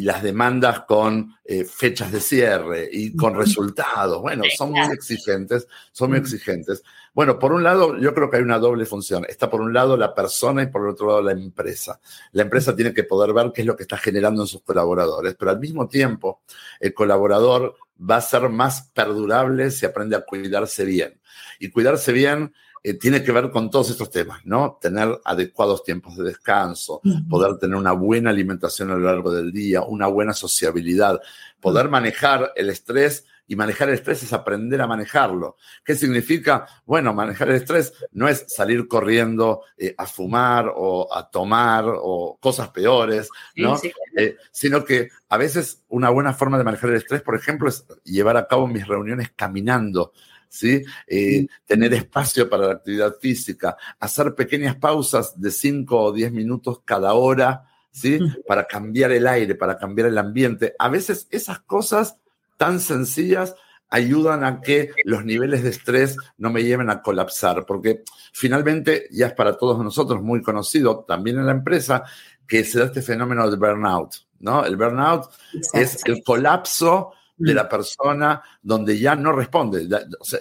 las 0.02 0.24
demandas 0.24 0.82
con 0.82 1.34
eh, 1.46 1.64
fechas 1.64 2.12
de 2.12 2.20
cierre 2.20 2.90
y 2.92 3.16
con 3.16 3.34
resultados. 3.34 4.22
Bueno, 4.22 4.44
son 4.58 4.72
muy 4.72 4.92
exigentes, 4.92 5.66
son 5.94 6.10
muy 6.10 6.20
exigentes. 6.20 6.84
Bueno, 7.14 7.38
por 7.38 7.54
un 7.54 7.64
lado, 7.64 7.98
yo 8.00 8.14
creo 8.14 8.30
que 8.30 8.38
hay 8.38 8.44
una 8.44 8.58
doble 8.58 8.86
función. 8.86 9.26
Está 9.30 9.50
por 9.50 9.62
un 9.62 9.72
lado 9.72 9.96
la 9.96 10.16
persona 10.16 10.64
y 10.64 10.68
por 10.68 10.82
el 10.82 10.90
otro 10.90 11.08
lado 11.08 11.22
la 11.22 11.32
empresa. 11.32 12.00
La 12.32 12.42
empresa 12.42 12.76
tiene 12.76 12.94
que 12.94 13.04
poder 13.04 13.34
ver 13.34 13.52
qué 13.54 13.62
es 13.62 13.68
lo 13.68 13.76
que 13.76 13.84
está 13.84 13.98
generando 13.98 14.42
en 14.42 14.48
sus 14.48 14.64
colaboradores, 14.64 15.36
pero 15.36 15.52
al 15.52 15.60
mismo 15.60 15.88
tiempo, 15.88 16.42
el 16.80 16.94
colaborador 16.94 17.76
va 18.00 18.18
a 18.18 18.22
ser 18.22 18.50
más 18.50 18.90
perdurable 18.94 19.70
si 19.70 19.86
aprende 19.86 20.16
a 20.16 20.22
cuidarse 20.22 20.86
bien. 20.86 21.20
Y 21.60 21.70
cuidarse 21.70 22.12
bien 22.12 22.52
eh, 22.82 22.96
tiene 22.96 23.24
que 23.24 23.32
ver 23.32 23.50
con 23.52 23.70
todos 23.70 23.92
estos 23.92 24.10
temas, 24.10 24.46
¿no? 24.46 24.78
Tener 24.82 25.22
adecuados 25.24 25.84
tiempos 25.84 26.18
de 26.18 26.24
descanso, 26.26 27.00
poder 27.30 27.58
tener 27.58 27.78
una 27.78 27.94
buena 27.94 28.32
alimentación 28.32 28.92
a 28.92 28.96
lo 28.96 29.06
largo 29.06 29.32
del 29.32 29.54
día, 29.54 29.84
una 29.84 30.08
buena 30.08 30.34
sociabilidad, 30.34 31.22
poder 31.62 31.88
manejar 31.88 32.52
el 32.56 32.70
estrés 32.70 33.26
y 33.48 33.56
manejar 33.56 33.90
el 33.90 33.96
estrés 33.96 34.24
es 34.24 34.34
aprender 34.34 34.82
a 34.82 34.88
manejarlo. 34.88 35.58
¿Qué 35.84 35.96
significa? 35.96 36.66
Bueno, 36.86 37.14
manejar 37.14 37.50
el 37.50 37.56
estrés 37.56 37.94
no 38.12 38.28
es 38.28 38.46
salir 38.48 38.88
corriendo 38.88 39.62
eh, 39.78 39.94
a 39.98 40.06
fumar 40.06 40.72
o 40.74 41.14
a 41.14 41.30
tomar 41.30 41.86
o 41.88 42.38
cosas 42.40 42.70
peores, 42.70 43.30
¿no? 43.56 43.78
Eh, 44.18 44.38
sino 44.52 44.86
que 44.86 45.10
a 45.30 45.38
veces 45.38 45.84
una 45.90 46.10
buena 46.10 46.34
forma 46.34 46.58
de 46.58 46.64
manejar 46.64 46.92
el 46.92 46.98
estrés, 46.98 47.22
por 47.22 47.36
ejemplo, 47.36 47.68
es 47.68 47.86
llevar 48.04 48.38
a 48.38 48.48
cabo 48.48 48.68
mis 48.68 48.88
reuniones 48.88 49.32
caminando. 49.36 50.14
¿Sí? 50.48 50.84
Eh, 51.08 51.48
tener 51.66 51.96
espacio 51.96 52.48
para 52.48 52.68
la 52.68 52.74
actividad 52.74 53.16
física, 53.20 53.76
hacer 54.00 54.36
pequeñas 54.36 54.76
pausas 54.76 55.42
de 55.42 55.50
5 55.50 56.00
o 56.00 56.12
10 56.14 56.32
minutos 56.32 56.82
cada 56.86 57.14
hora, 57.16 57.64
¿sí? 57.90 58.20
Para 58.48 58.66
cambiar 58.68 59.12
el 59.12 59.26
aire, 59.26 59.56
para 59.56 59.80
cambiar 59.80 60.10
el 60.10 60.18
ambiente. 60.20 60.76
A 60.78 60.90
veces 60.90 61.28
esas 61.32 61.60
cosas 61.62 62.18
tan 62.64 62.80
sencillas 62.80 63.56
ayudan 63.90 64.46
a 64.46 64.62
que 64.62 64.92
los 65.04 65.26
niveles 65.26 65.64
de 65.64 65.70
estrés 65.72 66.16
no 66.38 66.50
me 66.50 66.64
lleven 66.64 66.90
a 66.90 67.02
colapsar, 67.02 67.66
porque 67.66 68.04
finalmente 68.32 69.10
ya 69.12 69.28
es 69.28 69.34
para 69.34 69.58
todos 69.58 69.84
nosotros 69.84 70.22
muy 70.22 70.42
conocido, 70.42 71.04
también 71.06 71.40
en 71.40 71.46
la 71.46 71.52
empresa, 71.52 72.06
que 72.48 72.64
se 72.64 72.80
da 72.80 72.86
este 72.86 73.02
fenómeno 73.02 73.52
de 73.52 73.58
burnout, 73.58 74.14
¿no? 74.40 74.64
El 74.64 74.78
burnout 74.78 75.30
es 75.74 76.06
el 76.06 76.24
colapso 76.24 77.12
de 77.36 77.54
la 77.54 77.68
persona 77.68 78.42
donde 78.62 78.98
ya 78.98 79.14
no 79.18 79.34
responde. 79.34 79.86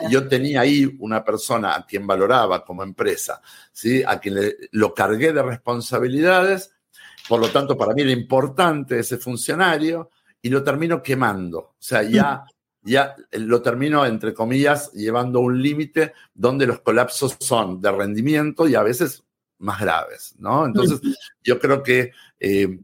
yo 0.09 0.29
tenía 0.29 0.61
ahí 0.61 0.97
una 1.01 1.25
persona 1.25 1.75
a 1.75 1.85
quien 1.85 2.07
valoraba 2.07 2.65
como 2.65 2.85
empresa, 2.85 3.43
¿sí? 3.73 4.05
a 4.07 4.21
quien 4.21 4.37
lo 4.71 4.95
cargué 4.95 5.33
de 5.33 5.43
responsabilidades, 5.43 6.71
por 7.29 7.41
lo 7.41 7.49
tanto 7.49 7.77
para 7.77 7.95
mí 7.95 8.03
era 8.03 8.13
importante 8.13 9.01
ese 9.01 9.17
funcionario, 9.17 10.11
y 10.43 10.51
lo 10.51 10.63
termino 10.63 11.03
quemando. 11.03 11.59
O 11.59 11.77
sea, 11.79 12.03
ya, 12.03 12.45
ya 12.83 13.15
lo 13.33 13.63
termino, 13.63 14.05
entre 14.05 14.35
comillas, 14.35 14.93
llevando 14.93 15.39
a 15.39 15.43
un 15.43 15.63
límite 15.63 16.13
donde 16.35 16.67
los 16.67 16.81
colapsos 16.81 17.37
son 17.41 17.81
de 17.81 17.93
rendimiento 17.93 18.69
y 18.69 18.75
a 18.75 18.83
veces 18.83 19.25
más 19.59 19.81
graves, 19.81 20.35
¿no? 20.39 20.67
Entonces, 20.67 21.01
yo 21.43 21.61
creo 21.61 21.85
que 21.85 22.11
eh, 22.41 22.81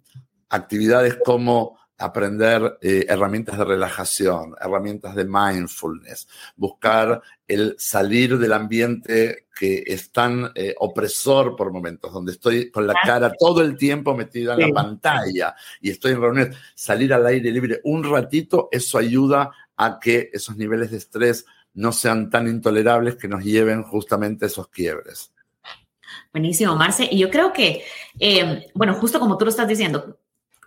actividades 0.48 1.18
como 1.24 1.76
aprender 1.98 2.78
eh, 2.80 3.04
herramientas 3.08 3.58
de 3.58 3.64
relajación, 3.64 4.54
herramientas 4.60 5.14
de 5.16 5.24
mindfulness, 5.24 6.28
buscar 6.56 7.20
el 7.46 7.74
salir 7.78 8.38
del 8.38 8.52
ambiente 8.52 9.46
que 9.58 9.82
es 9.84 10.12
tan 10.12 10.52
eh, 10.54 10.74
opresor 10.78 11.56
por 11.56 11.72
momentos, 11.72 12.12
donde 12.12 12.32
estoy 12.32 12.70
con 12.70 12.86
la 12.86 12.94
cara 13.04 13.32
todo 13.36 13.62
el 13.62 13.76
tiempo 13.76 14.14
metida 14.14 14.54
en 14.54 14.60
la 14.60 14.68
pantalla 14.68 15.56
y 15.80 15.90
estoy 15.90 16.12
en 16.12 16.20
reuniones, 16.20 16.56
salir 16.74 17.12
al 17.12 17.26
aire 17.26 17.50
libre 17.50 17.80
un 17.82 18.04
ratito, 18.04 18.68
eso 18.70 18.98
ayuda 18.98 19.50
a 19.76 19.98
que 19.98 20.30
esos 20.32 20.56
niveles 20.56 20.92
de 20.92 20.98
estrés 20.98 21.44
no 21.74 21.92
sean 21.92 22.30
tan 22.30 22.46
intolerables 22.46 23.16
que 23.16 23.28
nos 23.28 23.42
lleven 23.42 23.82
justamente 23.82 24.44
a 24.44 24.48
esos 24.48 24.68
quiebres. 24.68 25.32
Buenísimo, 26.32 26.74
Marce. 26.76 27.08
Y 27.10 27.18
yo 27.18 27.30
creo 27.30 27.52
que, 27.52 27.84
eh, 28.18 28.66
bueno, 28.74 28.94
justo 28.94 29.18
como 29.20 29.36
tú 29.36 29.44
lo 29.44 29.50
estás 29.50 29.68
diciendo, 29.68 30.18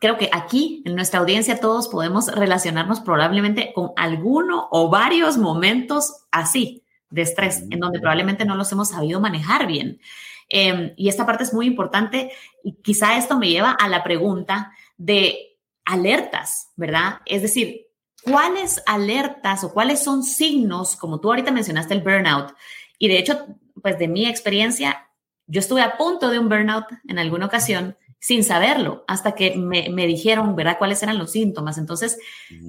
creo 0.01 0.17
que 0.17 0.29
aquí 0.33 0.81
en 0.83 0.95
nuestra 0.95 1.19
audiencia 1.19 1.59
todos 1.59 1.87
podemos 1.87 2.27
relacionarnos 2.27 3.01
probablemente 3.01 3.71
con 3.71 3.91
alguno 3.95 4.67
o 4.71 4.89
varios 4.89 5.37
momentos 5.37 6.25
así 6.31 6.83
de 7.11 7.21
estrés, 7.21 7.63
en 7.69 7.79
donde 7.79 7.99
probablemente 7.99 8.43
no 8.43 8.55
los 8.55 8.71
hemos 8.71 8.89
sabido 8.89 9.21
manejar 9.21 9.67
bien. 9.67 10.01
Em, 10.49 10.93
y 10.97 11.07
esta 11.07 11.25
parte 11.27 11.43
es 11.43 11.53
muy 11.53 11.67
importante 11.67 12.31
y 12.63 12.73
quizá 12.81 13.15
esto 13.15 13.37
me 13.37 13.49
lleva 13.49 13.71
a 13.71 13.87
la 13.89 14.03
pregunta 14.03 14.73
de 14.97 15.59
alertas, 15.85 16.71
¿verdad? 16.75 17.19
Es 17.27 17.43
decir, 17.43 17.85
¿cuáles 18.23 18.81
alertas 18.87 19.63
o 19.63 19.71
cuáles 19.71 20.03
son 20.03 20.23
signos, 20.23 20.95
como 20.95 21.19
tú 21.19 21.29
ahorita 21.29 21.51
mencionaste 21.51 21.93
el 21.93 22.01
burnout? 22.01 22.55
Y 22.97 23.07
de 23.07 23.19
hecho, 23.19 23.45
pues 23.79 23.99
de 23.99 24.07
mi 24.07 24.25
experiencia, 24.25 25.09
yo 25.45 25.59
estuve 25.59 25.83
a 25.83 25.95
punto 25.95 26.31
de 26.31 26.39
un 26.39 26.49
burnout 26.49 26.85
en 27.07 27.19
alguna 27.19 27.45
ocasión 27.45 27.97
sin 28.21 28.43
saberlo, 28.43 29.03
hasta 29.07 29.33
que 29.33 29.55
me, 29.57 30.05
dijeron, 30.05 30.55
¿verdad?, 30.55 30.77
cuáles 30.77 31.01
eran 31.01 31.17
los 31.17 31.31
síntomas. 31.31 31.79
Entonces, 31.79 32.19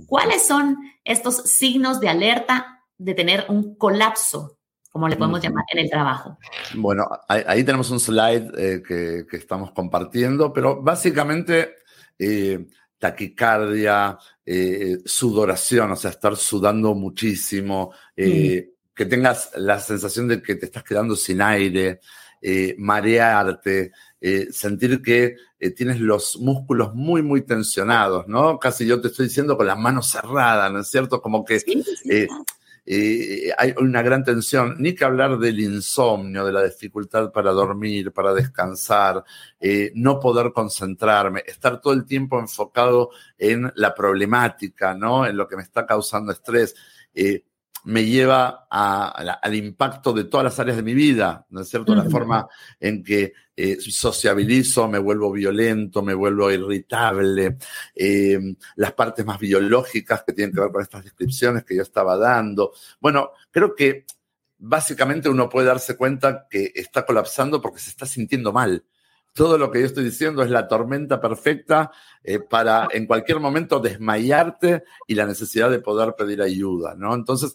¿cuáles 0.07 0.47
son 0.47 0.79
estos 1.05 1.43
signos 1.43 2.01
de 2.01 2.09
alerta 2.09 2.83
de 2.97 3.13
tener 3.13 3.45
un 3.51 3.75
colapso, 3.75 4.57
como 4.91 5.09
le 5.09 5.17
podemos 5.17 5.43
llamar, 5.43 5.65
en 5.71 5.81
el 5.81 5.91
trabajo? 5.91 6.39
Bueno, 6.75 7.07
ahí, 7.29 7.63
tenemos 7.65 7.91
un 7.91 8.01
slide 8.01 8.51
eh, 8.57 8.83
que, 8.83 9.37
estamos 9.37 9.73
compartiendo, 9.73 10.55
pero 10.55 10.81
básicamente 10.81 11.75
eh, 12.19 12.67
taquicardia, 12.97 14.17
eh, 14.47 15.01
sudoración, 15.05 15.91
o 15.91 15.97
sea, 15.97 16.13
estar 16.13 16.35
sudando 16.35 16.95
muchísimo, 16.95 17.93
que 18.17 19.07
tengas 19.07 19.51
la 19.57 19.79
sensación 19.81 20.29
de 20.29 20.41
que 20.41 20.55
te 20.55 20.65
estás 20.65 20.83
quedando 20.83 21.15
sin 21.15 21.43
aire, 21.43 22.01
marearte, 22.79 23.93
eh, 24.25 24.53
sentir 24.53 25.03
que 25.03 25.35
eh, 25.59 25.71
tienes 25.71 25.99
los 25.99 26.39
músculos 26.39 26.95
muy, 26.95 27.23
muy 27.23 27.43
tensionados, 27.43 28.29
¿no? 28.29 28.57
Casi 28.57 28.87
yo 28.87 29.01
te 29.01 29.09
estoy 29.09 29.27
diciendo 29.27 29.57
con 29.57 29.67
las 29.67 29.77
manos 29.77 30.13
cerradas, 30.13 30.73
¿no 30.73 30.79
es 30.79 30.89
cierto? 30.89 31.21
Como 31.21 31.45
que 31.45 31.61
eh, 32.09 33.51
hay 33.59 33.75
una 33.79 34.01
gran 34.01 34.23
tensión, 34.23 34.77
ni 34.79 34.95
que 34.95 35.05
hablar 35.05 35.39
del 35.41 35.59
insomnio, 35.59 36.47
de 36.47 36.53
la 36.53 36.63
dificultad 36.63 37.33
para 37.33 37.51
dormir, 37.51 38.13
para 38.13 38.33
descansar, 38.33 39.25
no 39.95 40.21
poder 40.21 40.53
concentrarme, 40.53 41.43
estar 41.45 41.81
todo 41.81 41.93
el 41.93 42.05
tiempo 42.05 42.39
enfocado 42.39 43.11
en 43.39 43.73
la 43.75 43.93
problemática, 43.93 44.95
¿no? 44.95 45.27
En 45.27 45.37
lo 45.37 45.49
que 45.49 45.57
me 45.57 45.63
está 45.63 45.85
causando 45.85 46.31
estrés 46.31 46.77
me 47.85 48.05
lleva 48.05 48.67
al 48.71 49.55
impacto 49.55 50.13
de 50.13 50.25
todas 50.25 50.45
las 50.45 50.59
áreas 50.61 50.77
de 50.77 50.83
mi 50.83 50.95
vida, 50.95 51.47
¿no 51.51 51.63
es 51.63 51.69
cierto? 51.69 51.95
La 51.95 52.05
forma 52.05 52.47
en 52.79 53.03
que 53.03 53.33
eh, 53.57 53.79
sociabilizo, 53.81 54.89
me 54.89 54.99
vuelvo 54.99 55.33
violento, 55.33 56.03
me 56.03 56.15
vuelvo 56.15 56.51
irritable, 56.51 57.59
eh, 57.95 58.39
las 58.77 58.93
partes 58.93 59.25
más 59.27 59.39
biológicas 59.39 60.23
que 60.25 60.33
tienen 60.33 60.55
que 60.55 60.61
ver 60.61 60.71
con 60.71 60.83
estas 60.83 61.05
descripciones 61.05 61.65
que 61.65 61.77
yo 61.77 61.83
estaba 61.83 62.17
dando. 62.17 62.73
Bueno, 63.01 63.33
creo 63.51 63.75
que 63.75 64.07
básicamente 64.59 65.29
uno 65.29 65.49
puede 65.49 65.67
darse 65.67 65.97
cuenta 65.97 66.47
que 66.49 66.73
está 66.75 67.05
colapsando 67.05 67.61
porque 67.61 67.81
se 67.81 67.91
está 67.91 68.07
sintiendo 68.07 68.53
mal 68.53 68.85
todo 69.35 69.57
lo 69.57 69.71
que 69.71 69.81
yo 69.81 69.87
estoy 69.87 70.05
diciendo 70.05 70.43
es 70.43 70.51
la 70.51 70.69
tormenta 70.69 71.21
perfecta 71.21 71.91
eh, 72.23 72.39
para 72.39 72.89
en 72.93 73.07
cualquier 73.07 73.41
momento 73.41 73.81
desmayarte 73.81 74.85
y 75.07 75.15
la 75.15 75.27
necesidad 75.27 75.71
de 75.71 75.81
poder 75.81 76.15
pedir 76.17 76.43
ayuda, 76.43 76.95
¿no? 76.95 77.15
Entonces, 77.15 77.55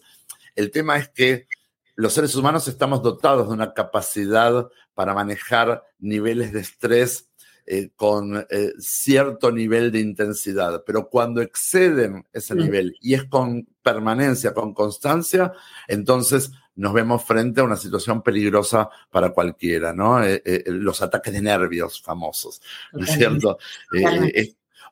el 0.58 0.72
tema 0.72 0.96
es 0.96 1.08
que 1.08 1.46
los 1.94 2.12
seres 2.12 2.34
humanos 2.34 2.66
estamos 2.66 3.00
dotados 3.00 3.46
de 3.46 3.54
una 3.54 3.72
capacidad 3.74 4.68
para 4.92 5.14
manejar 5.14 5.84
niveles 6.00 6.52
de 6.52 6.60
estrés 6.60 7.30
eh, 7.64 7.90
con 7.94 8.36
eh, 8.50 8.72
cierto 8.80 9.52
nivel 9.52 9.92
de 9.92 10.00
intensidad, 10.00 10.82
pero 10.84 11.08
cuando 11.08 11.42
exceden 11.42 12.26
ese 12.32 12.56
nivel 12.56 12.96
y 13.00 13.14
es 13.14 13.24
con 13.24 13.68
permanencia, 13.82 14.52
con 14.52 14.74
constancia, 14.74 15.52
entonces 15.86 16.50
nos 16.74 16.92
vemos 16.92 17.24
frente 17.24 17.60
a 17.60 17.64
una 17.64 17.76
situación 17.76 18.22
peligrosa 18.22 18.88
para 19.10 19.30
cualquiera, 19.30 19.92
¿no? 19.92 20.24
Eh, 20.24 20.64
los 20.66 21.02
ataques 21.02 21.32
de 21.32 21.42
nervios 21.42 22.00
famosos, 22.02 22.60
¿no 22.92 23.04
es 23.04 23.12
cierto? 23.12 23.58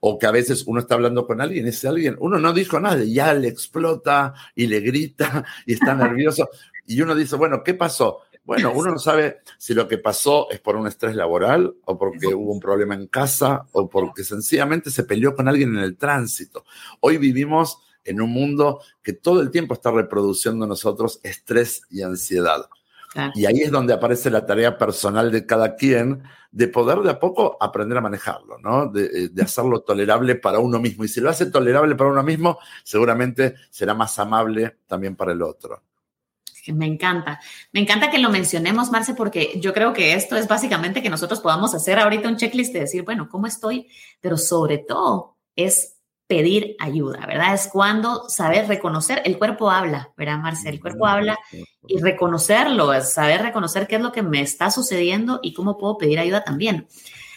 O 0.09 0.21
que 0.21 0.27
a 0.27 0.31
veces 0.31 0.63
uno 0.69 0.79
está 0.79 0.95
hablando 0.95 1.27
con 1.27 1.41
alguien, 1.41 1.67
ese 1.67 1.89
alguien, 1.89 2.17
uno 2.21 2.39
no 2.39 2.53
dijo 2.53 2.79
nada, 2.79 3.03
ya 3.03 3.35
le 3.35 3.49
explota 3.49 4.35
y 4.55 4.69
le 4.69 4.79
grita 4.79 5.45
y 5.67 5.73
está 5.73 5.95
nervioso. 5.97 6.49
Y 6.87 7.01
uno 7.01 7.13
dice, 7.13 7.35
bueno, 7.35 7.65
¿qué 7.65 7.75
pasó? 7.75 8.21
Bueno, 8.45 8.71
uno 8.73 8.93
no 8.93 8.99
sabe 9.01 9.39
si 9.59 9.75
lo 9.75 9.89
que 9.89 9.99
pasó 9.99 10.49
es 10.49 10.61
por 10.61 10.77
un 10.77 10.87
estrés 10.87 11.17
laboral 11.17 11.75
o 11.87 11.99
porque 11.99 12.29
hubo 12.29 12.53
un 12.53 12.61
problema 12.61 12.95
en 12.95 13.09
casa 13.09 13.67
o 13.73 13.91
porque 13.91 14.23
sencillamente 14.23 14.93
se 14.93 15.03
peleó 15.03 15.35
con 15.35 15.49
alguien 15.49 15.77
en 15.77 15.83
el 15.83 15.97
tránsito. 15.97 16.65
Hoy 17.01 17.19
vivimos 17.19 17.79
en 18.05 18.21
un 18.21 18.31
mundo 18.31 18.81
que 19.03 19.13
todo 19.13 19.41
el 19.41 19.51
tiempo 19.51 19.75
está 19.75 19.91
reproduciendo 19.91 20.67
en 20.67 20.69
nosotros 20.69 21.19
estrés 21.25 21.83
y 21.91 22.03
ansiedad. 22.03 22.69
Y 23.35 23.47
ahí 23.47 23.63
es 23.63 23.71
donde 23.71 23.95
aparece 23.95 24.31
la 24.31 24.47
tarea 24.47 24.77
personal 24.79 25.31
de 25.31 25.47
cada 25.47 25.77
quien 25.77 26.23
de 26.51 26.69
poder 26.69 27.01
de 27.01 27.11
a 27.11 27.19
poco 27.21 27.57
aprender 27.61 27.99
a 27.99 28.01
manejarlo, 28.01 28.59
¿no? 28.59 28.87
De, 28.87 29.05
eh, 29.05 29.29
de, 29.31 29.43
hacerlo 29.43 29.81
tolerable 29.81 30.37
para 30.37 30.59
uno 30.59 30.79
mismo. 30.79 31.05
Y 31.05 31.09
si 31.09 31.21
lo 31.21 31.31
hace 31.31 31.47
tolerable 31.47 31.95
para 31.95 32.11
uno 32.11 32.23
mismo, 32.23 32.59
seguramente 32.83 33.55
será 33.71 33.95
más 33.95 34.19
amable 34.19 34.79
también 34.87 35.17
para 35.17 35.33
el 35.33 35.43
otro. 35.43 35.83
Me 36.73 36.87
encanta. 36.87 37.41
Me 37.73 37.81
encanta 37.81 38.11
que 38.11 38.19
lo 38.19 38.31
mencionemos, 38.31 38.91
Marce, 38.91 39.15
porque 39.15 39.59
yo 39.61 39.73
creo 39.73 39.93
que 39.93 40.15
esto 40.15 40.37
es 40.37 40.49
básicamente 40.49 41.03
que 41.03 41.11
nosotros 41.11 41.41
podamos 41.41 41.75
hacer 41.75 41.99
ahorita 41.99 42.29
un 42.29 42.37
checklist 42.37 42.73
de 42.73 42.81
decir, 42.81 43.03
bueno, 43.03 43.29
¿cómo 43.29 43.47
estoy? 43.47 43.89
Pero 44.21 44.37
sobre 44.37 44.79
todo 44.79 45.37
es 45.55 45.96
pedir 46.27 46.77
ayuda, 46.79 47.25
¿verdad? 47.27 47.55
Es 47.55 47.69
cuando 47.69 48.29
saber 48.29 48.67
reconocer, 48.67 49.23
el 49.25 49.39
cuerpo 49.39 49.71
habla, 49.71 50.13
¿verdad, 50.17 50.39
Marcel? 50.39 50.75
El 50.75 50.81
cuerpo 50.81 51.07
habla 51.07 51.39
y 51.87 52.01
reconocerlo, 52.01 52.93
es 52.93 53.13
saber 53.13 53.43
reconocer 53.43 53.87
qué 53.87 53.97
es 53.97 54.03
lo 54.03 54.13
que 54.13 54.23
me 54.23 54.41
está 54.41 54.71
sucediendo 54.71 55.41
y 55.43 55.55
cómo 55.55 55.79
puedo 55.79 55.99
pedir 55.99 56.19
ayuda 56.19 56.43
también. 56.43 56.89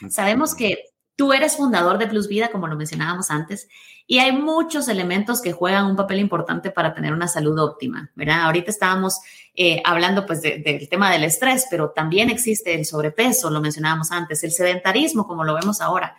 Sabemos 0.09 0.55
que 0.55 0.89
Tú 1.19 1.33
eres 1.33 1.57
fundador 1.57 1.97
de 1.97 2.07
Plus 2.07 2.29
Vida, 2.29 2.47
como 2.49 2.67
lo 2.67 2.77
mencionábamos 2.77 3.29
antes, 3.29 3.67
y 4.07 4.19
hay 4.19 4.31
muchos 4.31 4.87
elementos 4.87 5.41
que 5.41 5.51
juegan 5.51 5.85
un 5.87 5.97
papel 5.97 6.17
importante 6.19 6.71
para 6.71 6.93
tener 6.93 7.11
una 7.11 7.27
salud 7.27 7.59
óptima, 7.59 8.09
¿verdad? 8.15 8.43
Ahorita 8.43 8.71
estábamos 8.71 9.19
eh, 9.53 9.81
hablando 9.83 10.25
pues 10.25 10.41
del 10.41 10.87
tema 10.87 11.11
del 11.11 11.25
estrés, 11.25 11.67
pero 11.69 11.89
también 11.89 12.29
existe 12.29 12.73
el 12.73 12.85
sobrepeso, 12.85 13.49
lo 13.49 13.59
mencionábamos 13.59 14.13
antes, 14.13 14.45
el 14.45 14.53
sedentarismo, 14.53 15.27
como 15.27 15.43
lo 15.43 15.55
vemos 15.55 15.81
ahora. 15.81 16.15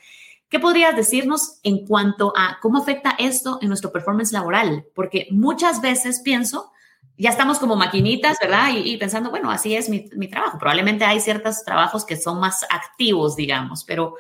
¿Qué 0.50 0.61
podrías 0.61 0.95
decirnos 0.97 1.61
en 1.62 1.87
cuanto 1.87 2.35
a 2.37 2.59
cómo 2.61 2.78
afecta 2.78 3.14
esto 3.19 3.59
en 3.62 3.69
nuestro 3.69 3.92
performance 3.92 4.33
laboral? 4.33 4.85
Porque 4.95 5.28
muchas 5.30 5.80
veces 5.80 6.21
pienso 6.21 6.73
ya 7.21 7.28
estamos 7.28 7.59
como 7.59 7.76
maquinitas, 7.76 8.38
¿verdad? 8.40 8.71
Y, 8.75 8.97
pensando, 8.97 9.28
bueno, 9.28 9.50
así 9.50 9.76
es 9.76 9.90
mi, 9.90 10.09
trabajo. 10.28 10.59
Probablemente 10.59 11.04
hay 11.04 11.21
ciertos 11.21 11.62
trabajos 11.64 12.07
que 12.07 12.16
son 12.16 12.40
más 12.40 12.64
activos, 12.71 13.37
digamos, 13.37 13.85
pero 13.85 14.14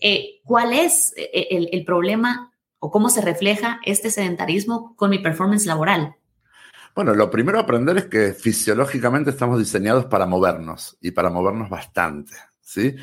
eh, 0.00 0.40
¿cuál 0.42 0.72
es 0.72 1.12
eh, 1.18 1.48
el, 1.50 1.68
el, 1.70 1.84
problema 1.84 2.50
o 2.78 2.90
cómo 2.90 3.10
se 3.10 3.20
refleja 3.20 3.78
este 3.84 4.10
sedentarismo 4.10 4.96
con 4.96 5.10
mi 5.10 5.18
performance 5.18 5.66
laboral? 5.66 6.16
Bueno, 6.94 7.14
lo 7.14 7.30
primero 7.30 7.58
a 7.58 7.62
aprender 7.62 7.98
es 7.98 8.06
que 8.06 8.32
fisiológicamente 8.32 9.28
estamos 9.28 9.58
diseñados 9.58 10.06
para 10.06 10.24
movernos 10.24 10.96
y 11.02 11.10
para 11.10 11.28
movernos 11.28 11.68
bastante, 11.68 12.32
¿sí? 12.62 12.96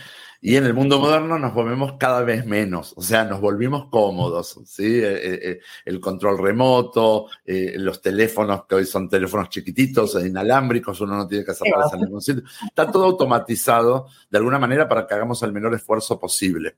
Y 0.45 0.57
en 0.57 0.65
el 0.65 0.73
mundo 0.73 0.99
moderno 0.99 1.39
nos 1.39 1.53
volvemos 1.53 1.93
cada 1.97 2.21
vez 2.21 2.45
menos, 2.45 2.93
o 2.97 3.01
sea, 3.01 3.23
nos 3.23 3.39
volvimos 3.39 3.85
cómodos, 3.89 4.59
¿sí? 4.65 4.83
Eh, 4.83 5.13
eh, 5.13 5.39
eh, 5.41 5.59
el 5.85 6.01
control 6.01 6.37
remoto, 6.37 7.27
los 7.45 8.01
teléfonos 8.01 8.65
que 8.65 8.75
hoy 8.75 8.85
son 8.85 9.07
teléfonos 9.07 9.47
chiquititos, 9.47 10.21
inalámbricos, 10.21 10.99
uno 10.99 11.15
no 11.15 11.29
tiene 11.29 11.45
que 11.45 11.51
hacer 11.51 11.71
nada 11.73 11.91
en 11.93 12.01
ningún 12.01 12.21
sitio. 12.21 12.43
Está 12.67 12.91
todo 12.91 13.05
automatizado 13.05 14.07
de 14.29 14.37
alguna 14.37 14.59
manera 14.59 14.85
para 14.85 15.07
que 15.07 15.13
hagamos 15.13 15.41
el 15.43 15.53
menor 15.53 15.75
esfuerzo 15.75 16.19
posible. 16.19 16.75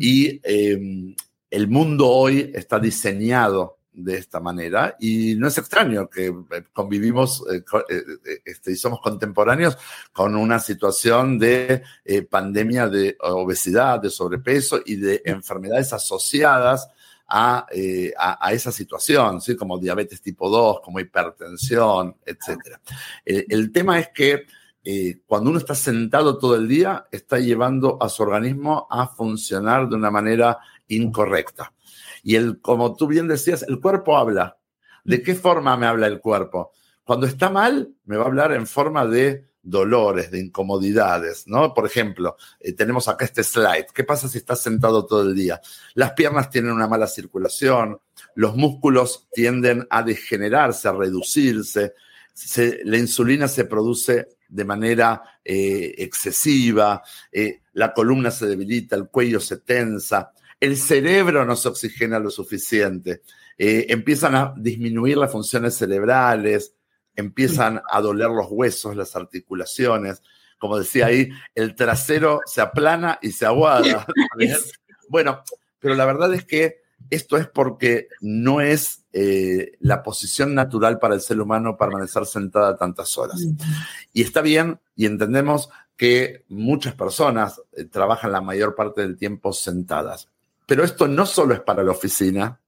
Y 0.00 0.40
el 1.50 1.68
mundo 1.68 2.08
hoy 2.08 2.50
está 2.54 2.78
diseñado 2.80 3.76
de 3.92 4.16
esta 4.16 4.40
manera 4.40 4.96
y 4.98 5.34
no 5.34 5.48
es 5.48 5.58
extraño 5.58 6.08
que 6.08 6.26
eh, 6.26 6.64
convivimos 6.72 7.44
eh, 7.52 7.62
eh, 7.88 8.40
este, 8.44 8.72
y 8.72 8.76
somos 8.76 9.00
contemporáneos 9.00 9.76
con 10.12 10.34
una 10.34 10.58
situación 10.58 11.38
de 11.38 11.82
pandemia 12.30 12.88
de 12.88 13.16
obesidad, 13.20 14.00
de 14.00 14.10
sobrepeso 14.10 14.80
y 14.84 14.96
de 14.96 15.22
enfermedades 15.24 15.92
asociadas 15.92 16.88
a, 17.28 17.66
esa 18.50 18.72
situación, 18.72 19.40
¿sí? 19.40 19.56
como 19.56 19.78
diabetes 19.78 20.20
tipo 20.20 20.50
2, 20.50 20.80
como 20.82 21.00
hipertensión, 21.00 22.16
etc. 22.26 22.76
el 23.24 23.72
tema 23.72 23.98
es 23.98 24.08
que 24.10 24.44
cuando 25.26 25.48
uno 25.48 25.58
está 25.58 25.74
sentado 25.74 26.36
todo 26.36 26.56
el 26.56 26.68
día, 26.68 27.06
está 27.10 27.38
llevando 27.38 27.96
a 28.02 28.10
su 28.10 28.22
organismo 28.22 28.86
a 28.90 29.06
funcionar 29.06 29.88
de 29.88 29.96
una 29.96 30.10
manera 30.10 30.58
incorrecta. 30.88 31.72
Y 32.22 32.36
el, 32.36 32.60
como 32.60 32.96
tú 32.96 33.06
bien 33.06 33.28
decías, 33.28 33.64
el 33.68 33.80
cuerpo 33.80 34.16
habla. 34.16 34.58
¿De 35.04 35.22
qué 35.22 35.34
forma 35.34 35.76
me 35.76 35.86
habla 35.86 36.06
el 36.06 36.20
cuerpo? 36.20 36.72
Cuando 37.04 37.26
está 37.26 37.50
mal, 37.50 37.94
me 38.04 38.16
va 38.16 38.24
a 38.24 38.28
hablar 38.28 38.52
en 38.52 38.66
forma 38.66 39.06
de 39.06 39.52
dolores, 39.62 40.30
de 40.30 40.40
incomodidades, 40.40 41.46
¿no? 41.46 41.72
Por 41.72 41.86
ejemplo, 41.86 42.36
eh, 42.60 42.72
tenemos 42.72 43.06
acá 43.08 43.24
este 43.24 43.44
slide. 43.44 43.86
¿Qué 43.94 44.04
pasa 44.04 44.28
si 44.28 44.38
estás 44.38 44.60
sentado 44.60 45.06
todo 45.06 45.22
el 45.22 45.34
día? 45.34 45.60
Las 45.94 46.12
piernas 46.12 46.50
tienen 46.50 46.72
una 46.72 46.88
mala 46.88 47.06
circulación, 47.06 48.00
los 48.34 48.56
músculos 48.56 49.28
tienden 49.32 49.86
a 49.90 50.02
degenerarse, 50.02 50.88
a 50.88 50.92
reducirse, 50.92 51.94
la 52.84 52.98
insulina 52.98 53.46
se 53.46 53.66
produce 53.66 54.28
de 54.48 54.64
manera 54.64 55.22
eh, 55.44 55.94
excesiva, 55.98 57.02
eh, 57.30 57.60
la 57.74 57.92
columna 57.92 58.30
se 58.30 58.46
debilita, 58.46 58.96
el 58.96 59.08
cuello 59.08 59.38
se 59.38 59.58
tensa, 59.58 60.32
el 60.62 60.76
cerebro 60.76 61.44
no 61.44 61.56
se 61.56 61.68
oxigena 61.68 62.20
lo 62.20 62.30
suficiente, 62.30 63.22
eh, 63.58 63.86
empiezan 63.88 64.36
a 64.36 64.54
disminuir 64.56 65.16
las 65.16 65.32
funciones 65.32 65.74
cerebrales, 65.74 66.76
empiezan 67.16 67.82
a 67.90 68.00
doler 68.00 68.28
los 68.30 68.46
huesos, 68.48 68.94
las 68.94 69.16
articulaciones. 69.16 70.22
Como 70.60 70.78
decía 70.78 71.06
ahí, 71.06 71.30
el 71.56 71.74
trasero 71.74 72.42
se 72.46 72.60
aplana 72.60 73.18
y 73.20 73.32
se 73.32 73.44
aguada. 73.44 74.06
bueno, 75.08 75.42
pero 75.80 75.96
la 75.96 76.04
verdad 76.04 76.32
es 76.32 76.44
que 76.44 76.82
esto 77.10 77.36
es 77.38 77.48
porque 77.48 78.06
no 78.20 78.60
es 78.60 79.04
eh, 79.12 79.72
la 79.80 80.04
posición 80.04 80.54
natural 80.54 81.00
para 81.00 81.16
el 81.16 81.22
ser 81.22 81.40
humano 81.40 81.76
permanecer 81.76 82.24
sentada 82.24 82.76
tantas 82.76 83.18
horas. 83.18 83.44
Y 84.12 84.22
está 84.22 84.40
bien 84.42 84.78
y 84.94 85.06
entendemos 85.06 85.70
que 85.96 86.44
muchas 86.48 86.94
personas 86.94 87.60
eh, 87.72 87.84
trabajan 87.84 88.30
la 88.30 88.40
mayor 88.40 88.76
parte 88.76 89.00
del 89.00 89.16
tiempo 89.16 89.52
sentadas. 89.52 90.31
Pero 90.66 90.84
esto 90.84 91.08
no 91.08 91.26
solo 91.26 91.54
es 91.54 91.60
para 91.60 91.82
la 91.82 91.92
oficina, 91.92 92.60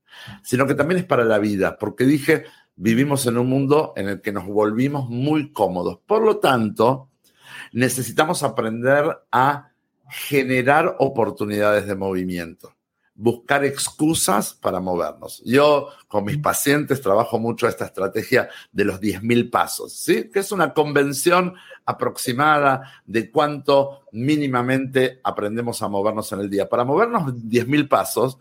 sino 0.43 0.67
que 0.67 0.75
también 0.75 1.01
es 1.01 1.07
para 1.07 1.25
la 1.25 1.39
vida, 1.39 1.77
porque 1.79 2.05
dije, 2.05 2.45
vivimos 2.77 3.27
en 3.27 3.39
un 3.39 3.49
mundo 3.49 3.93
en 3.97 4.09
el 4.09 4.21
que 4.21 4.33
nos 4.33 4.47
volvimos 4.47 5.09
muy 5.09 5.53
cómodos. 5.53 6.01
Por 6.07 6.23
lo 6.23 6.39
tanto, 6.39 7.11
necesitamos 7.73 8.43
aprender 8.43 9.19
a 9.31 9.71
generar 10.09 10.97
oportunidades 10.99 11.87
de 11.87 11.97
movimiento, 11.97 12.74
buscar 13.15 13.65
excusas 13.65 14.55
para 14.55 14.81
movernos. 14.81 15.41
Yo 15.45 15.89
con 16.09 16.25
mis 16.25 16.39
pacientes 16.39 17.01
trabajo 17.01 17.39
mucho 17.39 17.69
esta 17.69 17.85
estrategia 17.85 18.49
de 18.73 18.85
los 18.85 19.01
10.000 19.01 19.51
pasos, 19.51 19.93
¿sí? 19.93 20.31
que 20.31 20.41
es 20.41 20.51
una 20.51 20.75
convención 20.75 21.55
aproximada 21.87 22.91
de 23.07 23.31
cuánto 23.31 24.01
mínimamente 24.13 25.21
aprendemos 25.23 25.83
a 25.83 25.89
movernos 25.89 26.33
en 26.33 26.41
el 26.41 26.51
día. 26.51 26.69
Para 26.69 26.85
movernos 26.85 27.35
10.000 27.35 27.89
pasos, 27.89 28.39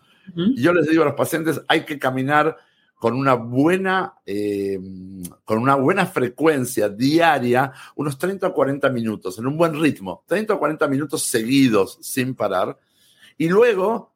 yo 0.56 0.74
les 0.74 0.88
digo 0.88 1.04
a 1.04 1.08
los 1.08 1.16
pacientes, 1.16 1.62
hay 1.68 1.86
que 1.86 2.00
caminar 2.00 2.58
con 2.96 3.16
una 3.16 3.34
buena, 3.34 4.14
eh, 4.26 4.80
con 5.44 5.58
una 5.58 5.76
buena 5.76 6.06
frecuencia 6.06 6.88
diaria, 6.88 7.74
unos 7.96 8.18
30 8.18 8.48
o 8.48 8.54
40 8.54 8.90
minutos, 8.90 9.38
en 9.38 9.46
un 9.46 9.58
buen 9.58 9.80
ritmo, 9.80 10.24
30 10.26 10.54
o 10.54 10.60
40 10.60 10.88
minutos 10.88 11.24
seguidos 11.24 12.00
sin 12.02 12.34
parar. 12.34 12.80
Y 13.38 13.50
luego 13.50 14.13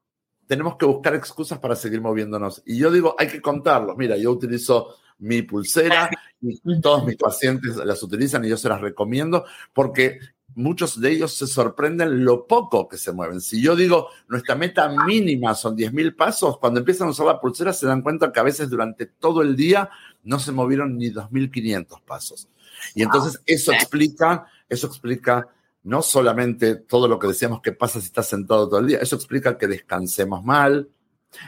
tenemos 0.48 0.78
que 0.78 0.86
buscar 0.86 1.14
excusas 1.14 1.60
para 1.60 1.76
seguir 1.76 2.02
moviéndonos. 2.02 2.64
Y 2.66 2.78
yo 2.78 2.90
digo, 2.92 3.16
hay 3.20 3.28
que 3.28 3.42
contarlos. 3.42 3.98
Mira, 3.98 4.18
yo 4.18 4.32
utilizo 4.32 4.96
mi 5.20 5.42
pulsera 5.42 6.10
y 6.42 6.82
todos 6.82 7.06
mis 7.06 7.18
pacientes 7.18 7.76
las 7.78 8.02
utilizan 8.04 8.46
y 8.46 8.50
yo 8.50 8.58
se 8.58 8.70
las 8.70 8.82
recomiendo 8.82 9.46
porque 9.74 10.20
muchos 10.56 11.00
de 11.00 11.12
ellos 11.12 11.34
se 11.34 11.48
sorprenden 11.48 12.24
lo 12.24 12.48
poco 12.48 12.88
que 12.88 12.98
se 12.98 13.12
mueven. 13.12 13.42
Si 13.42 13.62
yo 13.62 13.76
digo, 13.76 14.10
nuestra 14.28 14.56
meta 14.56 14.90
mínima 15.06 15.54
son 15.54 15.76
10.000 15.76 16.16
pasos, 16.16 16.58
cuando 16.58 16.80
empiezan 16.80 17.08
a 17.08 17.12
usar 17.12 17.28
la 17.28 17.40
pulsera 17.40 17.74
se 17.74 17.86
dan 17.86 18.02
cuenta 18.02 18.32
que 18.32 18.40
a 18.40 18.44
veces 18.44 18.70
durante 18.70 19.06
todo 19.06 19.42
el 19.42 19.56
día 19.56 19.90
no 20.24 20.40
se 20.40 20.52
movieron 20.52 20.98
ni 20.98 21.12
2.500 21.12 22.02
pasos. 22.02 22.48
Y 22.96 23.04
entonces 23.04 23.42
eso 23.46 23.72
explica, 23.72 24.48
eso 24.70 24.88
explica 24.88 25.48
no 25.88 26.02
solamente 26.02 26.76
todo 26.76 27.08
lo 27.08 27.18
que 27.18 27.28
decíamos 27.28 27.62
que 27.62 27.72
pasa 27.72 28.02
si 28.02 28.08
estás 28.08 28.28
sentado 28.28 28.68
todo 28.68 28.82
el 28.82 28.88
día, 28.88 29.00
eso 29.00 29.16
explica 29.16 29.58
que 29.58 29.68
descansemos 29.68 30.44
mal, 30.44 30.90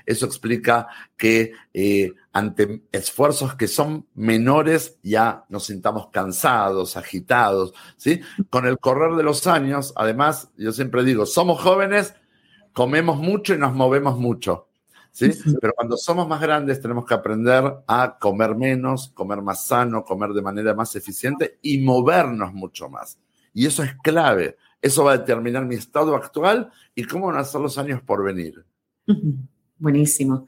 eso 0.05 0.25
explica 0.25 0.87
que 1.17 1.51
eh, 1.73 2.13
ante 2.31 2.83
esfuerzos 2.93 3.55
que 3.55 3.67
son 3.67 4.07
menores 4.15 4.97
ya 5.03 5.43
nos 5.49 5.65
sintamos 5.65 6.07
cansados, 6.07 6.95
agitados, 6.95 7.73
¿sí? 7.97 8.21
Con 8.49 8.65
el 8.65 8.79
correr 8.79 9.15
de 9.15 9.23
los 9.23 9.45
años, 9.45 9.91
además, 9.97 10.49
yo 10.55 10.71
siempre 10.71 11.03
digo, 11.03 11.25
somos 11.25 11.61
jóvenes, 11.61 12.13
comemos 12.71 13.17
mucho 13.17 13.53
y 13.53 13.57
nos 13.57 13.73
movemos 13.73 14.17
mucho. 14.17 14.67
¿Sí? 15.11 15.31
Pero 15.59 15.73
cuando 15.75 15.97
somos 15.97 16.29
más 16.29 16.39
grandes 16.39 16.79
tenemos 16.79 17.03
que 17.03 17.15
aprender 17.15 17.83
a 17.87 18.17
comer 18.17 18.55
menos, 18.55 19.09
comer 19.09 19.41
más 19.41 19.65
sano, 19.65 20.05
comer 20.05 20.29
de 20.29 20.41
manera 20.41 20.73
más 20.75 20.95
eficiente 20.95 21.57
y 21.61 21.79
movernos 21.79 22.53
mucho 22.53 22.87
más. 22.89 23.17
Y 23.59 23.65
eso 23.65 23.83
es 23.83 23.93
clave. 24.01 24.55
Eso 24.81 25.03
va 25.03 25.11
a 25.11 25.17
determinar 25.17 25.65
mi 25.65 25.75
estado 25.75 26.15
actual 26.15 26.71
y 26.95 27.03
cómo 27.03 27.27
van 27.27 27.35
a 27.35 27.43
ser 27.43 27.59
los 27.59 27.77
años 27.77 28.01
por 28.01 28.23
venir. 28.23 28.63
Buenísimo. 29.77 30.45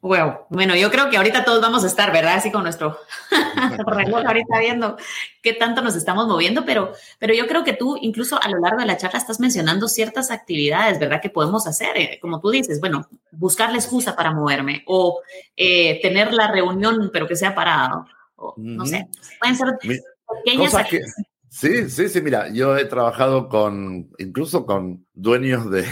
Wow. 0.00 0.46
Bueno, 0.48 0.74
yo 0.74 0.90
creo 0.90 1.10
que 1.10 1.18
ahorita 1.18 1.44
todos 1.44 1.60
vamos 1.60 1.84
a 1.84 1.88
estar, 1.88 2.10
¿verdad? 2.10 2.36
Así 2.36 2.50
con 2.50 2.62
nuestro 2.62 2.96
reloj 3.86 4.24
ahorita 4.24 4.58
viendo 4.60 4.96
qué 5.42 5.52
tanto 5.52 5.82
nos 5.82 5.94
estamos 5.94 6.26
moviendo, 6.26 6.64
pero, 6.64 6.94
pero 7.18 7.34
yo 7.34 7.46
creo 7.46 7.64
que 7.64 7.74
tú 7.74 7.98
incluso 8.00 8.42
a 8.42 8.48
lo 8.48 8.58
largo 8.60 8.80
de 8.80 8.86
la 8.86 8.96
charla 8.96 9.18
estás 9.18 9.40
mencionando 9.40 9.86
ciertas 9.86 10.30
actividades, 10.30 10.98
¿verdad? 10.98 11.20
Que 11.20 11.28
podemos 11.28 11.66
hacer, 11.66 11.94
eh, 11.98 12.18
como 12.18 12.40
tú 12.40 12.48
dices, 12.48 12.80
bueno, 12.80 13.06
buscar 13.30 13.72
la 13.72 13.76
excusa 13.76 14.16
para 14.16 14.32
moverme 14.32 14.84
o 14.86 15.20
eh, 15.54 16.00
tener 16.00 16.32
la 16.32 16.50
reunión, 16.50 17.10
pero 17.12 17.28
que 17.28 17.36
sea 17.36 17.54
parado. 17.54 18.06
O, 18.36 18.54
no 18.56 18.86
sé, 18.86 19.06
pueden 19.38 19.54
ser 19.54 19.68
pequeñas 20.42 20.74
actividades. 20.74 21.14
Sí, 21.54 21.88
sí, 21.88 22.08
sí, 22.08 22.20
mira, 22.20 22.48
yo 22.48 22.76
he 22.76 22.84
trabajado 22.84 23.48
con, 23.48 24.10
incluso 24.18 24.66
con 24.66 25.06
dueños 25.12 25.70
de, 25.70 25.86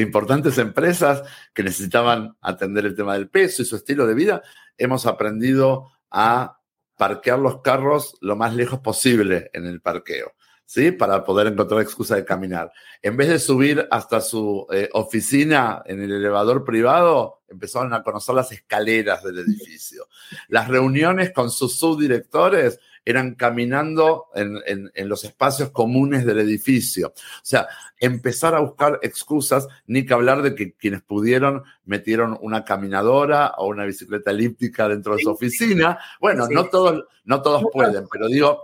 importantes 0.00 0.56
empresas 0.56 1.22
que 1.52 1.62
necesitaban 1.62 2.38
atender 2.40 2.86
el 2.86 2.94
tema 2.94 3.12
del 3.12 3.28
peso 3.28 3.60
y 3.60 3.66
su 3.66 3.76
estilo 3.76 4.06
de 4.06 4.14
vida. 4.14 4.42
Hemos 4.78 5.04
aprendido 5.04 5.92
a 6.10 6.58
parquear 6.96 7.38
los 7.38 7.60
carros 7.60 8.16
lo 8.22 8.34
más 8.34 8.54
lejos 8.54 8.80
posible 8.80 9.50
en 9.52 9.66
el 9.66 9.82
parqueo. 9.82 10.32
¿sí? 10.64 10.90
Para 10.90 11.22
poder 11.22 11.48
encontrar 11.48 11.82
excusa 11.82 12.16
de 12.16 12.24
caminar. 12.24 12.72
En 13.02 13.18
vez 13.18 13.28
de 13.28 13.38
subir 13.38 13.86
hasta 13.90 14.22
su 14.22 14.66
eh, 14.72 14.88
oficina 14.94 15.82
en 15.84 16.02
el 16.02 16.12
elevador 16.12 16.64
privado, 16.64 17.42
empezaron 17.46 17.92
a 17.92 18.02
conocer 18.02 18.34
las 18.34 18.52
escaleras 18.52 19.22
del 19.22 19.40
edificio. 19.40 20.08
Las 20.48 20.68
reuniones 20.68 21.30
con 21.30 21.50
sus 21.50 21.78
subdirectores 21.78 22.80
eran 23.04 23.34
caminando 23.34 24.26
en, 24.34 25.08
los 25.08 25.24
espacios 25.24 25.70
comunes 25.70 26.24
del 26.24 26.40
edificio. 26.40 27.08
O 27.08 27.40
sea, 27.42 27.68
empezar 27.98 28.54
a 28.54 28.60
buscar 28.60 28.98
excusas, 29.02 29.68
ni 29.86 30.06
que 30.06 30.14
hablar 30.14 30.42
de 30.42 30.54
que 30.54 30.72
quienes 30.72 31.02
pudieron 31.02 31.64
metieron 31.84 32.38
una 32.40 32.64
caminadora 32.64 33.54
o 33.58 33.66
una 33.66 33.84
bicicleta 33.84 34.30
elíptica 34.30 34.88
dentro 34.88 35.14
de 35.14 35.22
su 35.22 35.30
oficina. 35.30 35.98
Bueno, 36.20 36.46
no 36.48 36.64
todos, 36.66 37.04
no 37.24 37.42
todos 37.42 37.64
pueden, 37.72 38.06
pero 38.10 38.28
digo, 38.28 38.62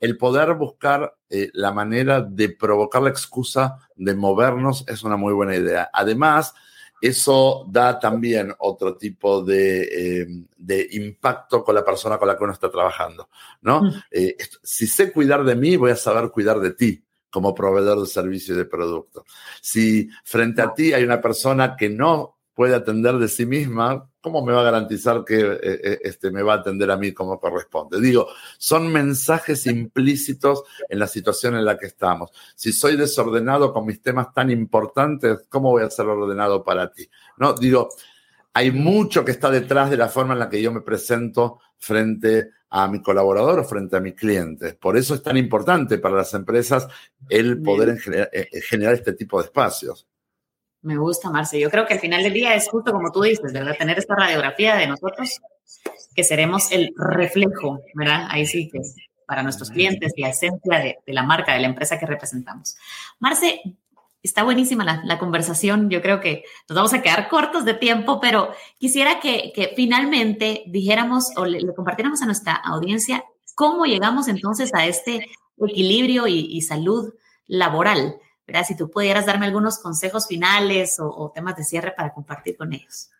el 0.00 0.16
poder 0.16 0.54
buscar 0.54 1.14
eh, 1.30 1.50
la 1.52 1.72
manera 1.72 2.20
de 2.20 2.50
provocar 2.50 3.02
la 3.02 3.10
excusa 3.10 3.78
de 3.96 4.14
movernos 4.14 4.84
es 4.88 5.02
una 5.02 5.16
muy 5.16 5.32
buena 5.32 5.56
idea. 5.56 5.90
Además, 5.92 6.54
eso 7.00 7.66
da 7.68 7.98
también 7.98 8.54
otro 8.58 8.96
tipo 8.96 9.42
de, 9.42 10.24
eh, 10.26 10.88
impacto 10.92 11.62
con 11.62 11.74
la 11.74 11.84
persona 11.84 12.18
con 12.18 12.28
la 12.28 12.36
que 12.36 12.44
uno 12.44 12.52
está 12.52 12.70
trabajando, 12.70 13.28
¿no? 13.62 13.82
Mm. 13.82 13.92
Eh, 14.10 14.36
si 14.62 14.86
sé 14.86 15.12
cuidar 15.12 15.44
de 15.44 15.54
mí, 15.54 15.76
voy 15.76 15.90
a 15.90 15.96
saber 15.96 16.30
cuidar 16.30 16.60
de 16.60 16.72
ti 16.72 17.04
como 17.30 17.54
proveedor 17.54 18.00
de 18.00 18.06
servicio 18.06 18.54
y 18.54 18.58
de 18.58 18.64
producto. 18.64 19.24
Si 19.60 20.08
frente 20.22 20.62
a 20.62 20.72
ti 20.72 20.92
hay 20.92 21.02
una 21.02 21.20
persona 21.20 21.74
que 21.76 21.88
no 21.88 22.33
puede 22.54 22.74
atender 22.74 23.18
de 23.18 23.28
sí 23.28 23.44
misma, 23.44 24.08
¿cómo 24.20 24.44
me 24.44 24.52
va 24.52 24.60
a 24.60 24.64
garantizar 24.64 25.24
que 25.24 25.40
eh, 25.40 25.58
eh, 25.62 25.98
este, 26.04 26.30
me 26.30 26.42
va 26.42 26.54
a 26.54 26.56
atender 26.58 26.90
a 26.90 26.96
mí 26.96 27.12
como 27.12 27.38
corresponde? 27.38 28.00
Digo, 28.00 28.28
son 28.58 28.92
mensajes 28.92 29.66
implícitos 29.66 30.62
en 30.88 31.00
la 31.00 31.08
situación 31.08 31.56
en 31.56 31.64
la 31.64 31.76
que 31.76 31.86
estamos. 31.86 32.30
Si 32.54 32.72
soy 32.72 32.96
desordenado 32.96 33.72
con 33.72 33.84
mis 33.84 34.00
temas 34.00 34.32
tan 34.32 34.50
importantes, 34.50 35.46
¿cómo 35.48 35.70
voy 35.70 35.82
a 35.82 35.90
ser 35.90 36.06
ordenado 36.06 36.62
para 36.62 36.92
ti? 36.92 37.08
No, 37.36 37.54
digo, 37.54 37.88
hay 38.52 38.70
mucho 38.70 39.24
que 39.24 39.32
está 39.32 39.50
detrás 39.50 39.90
de 39.90 39.96
la 39.96 40.08
forma 40.08 40.34
en 40.34 40.38
la 40.38 40.48
que 40.48 40.62
yo 40.62 40.72
me 40.72 40.80
presento 40.80 41.58
frente 41.76 42.50
a 42.70 42.88
mi 42.88 43.02
colaborador 43.02 43.60
o 43.60 43.64
frente 43.64 43.96
a 43.96 44.00
mis 44.00 44.14
clientes. 44.14 44.74
Por 44.74 44.96
eso 44.96 45.14
es 45.14 45.22
tan 45.22 45.36
importante 45.36 45.98
para 45.98 46.16
las 46.16 46.34
empresas 46.34 46.86
el 47.28 47.60
poder 47.62 47.98
eh, 48.32 48.48
generar 48.62 48.94
este 48.94 49.12
tipo 49.12 49.38
de 49.38 49.46
espacios. 49.46 50.06
Me 50.84 50.98
gusta, 50.98 51.30
Marce. 51.30 51.58
Yo 51.58 51.70
creo 51.70 51.86
que 51.86 51.94
al 51.94 52.00
final 52.00 52.22
del 52.22 52.34
día 52.34 52.54
es 52.54 52.68
justo 52.68 52.92
como 52.92 53.10
tú 53.10 53.22
dices, 53.22 53.54
¿verdad? 53.54 53.74
Tener 53.78 53.98
esta 53.98 54.14
radiografía 54.14 54.76
de 54.76 54.86
nosotros, 54.86 55.40
que 56.14 56.22
seremos 56.22 56.70
el 56.72 56.92
reflejo, 56.94 57.80
¿verdad? 57.94 58.26
Ahí 58.28 58.44
sí 58.44 58.68
que 58.68 58.80
para 59.26 59.42
nuestros 59.42 59.70
clientes, 59.70 60.12
la 60.18 60.28
esencia 60.28 60.78
de, 60.78 60.98
la 61.06 61.22
marca, 61.22 61.54
de 61.54 61.60
la 61.60 61.68
empresa 61.68 61.98
que 61.98 62.04
representamos. 62.04 62.76
Marce, 63.18 63.62
está 64.22 64.42
buenísima 64.42 65.02
la, 65.02 65.18
conversación. 65.18 65.88
Yo 65.88 66.02
creo 66.02 66.20
que 66.20 66.44
nos 66.68 66.76
vamos 66.76 66.92
a 66.92 67.00
quedar 67.00 67.30
cortos 67.30 67.64
de 67.64 67.72
tiempo, 67.72 68.20
pero 68.20 68.50
quisiera 68.78 69.20
que, 69.20 69.72
finalmente 69.74 70.64
dijéramos 70.66 71.30
o 71.38 71.46
le, 71.46 71.60
compartiéramos 71.74 72.20
a 72.20 72.26
nuestra 72.26 72.52
audiencia 72.52 73.24
cómo 73.54 73.86
llegamos 73.86 74.28
entonces 74.28 74.70
a 74.74 74.84
este 74.84 75.30
equilibrio 75.66 76.26
y 76.26 76.60
salud 76.60 77.14
laboral. 77.46 78.18
Si 78.66 78.76
tú 78.76 78.90
pudieras 78.90 79.26
darme 79.26 79.46
algunos 79.46 79.78
consejos 79.78 80.26
finales 80.26 80.96
o, 80.98 81.32
temas 81.34 81.56
de 81.56 81.64
cierre 81.64 81.92
para 81.96 82.12
compartir 82.12 82.56
con 82.56 82.72
ellos. 82.72 83.10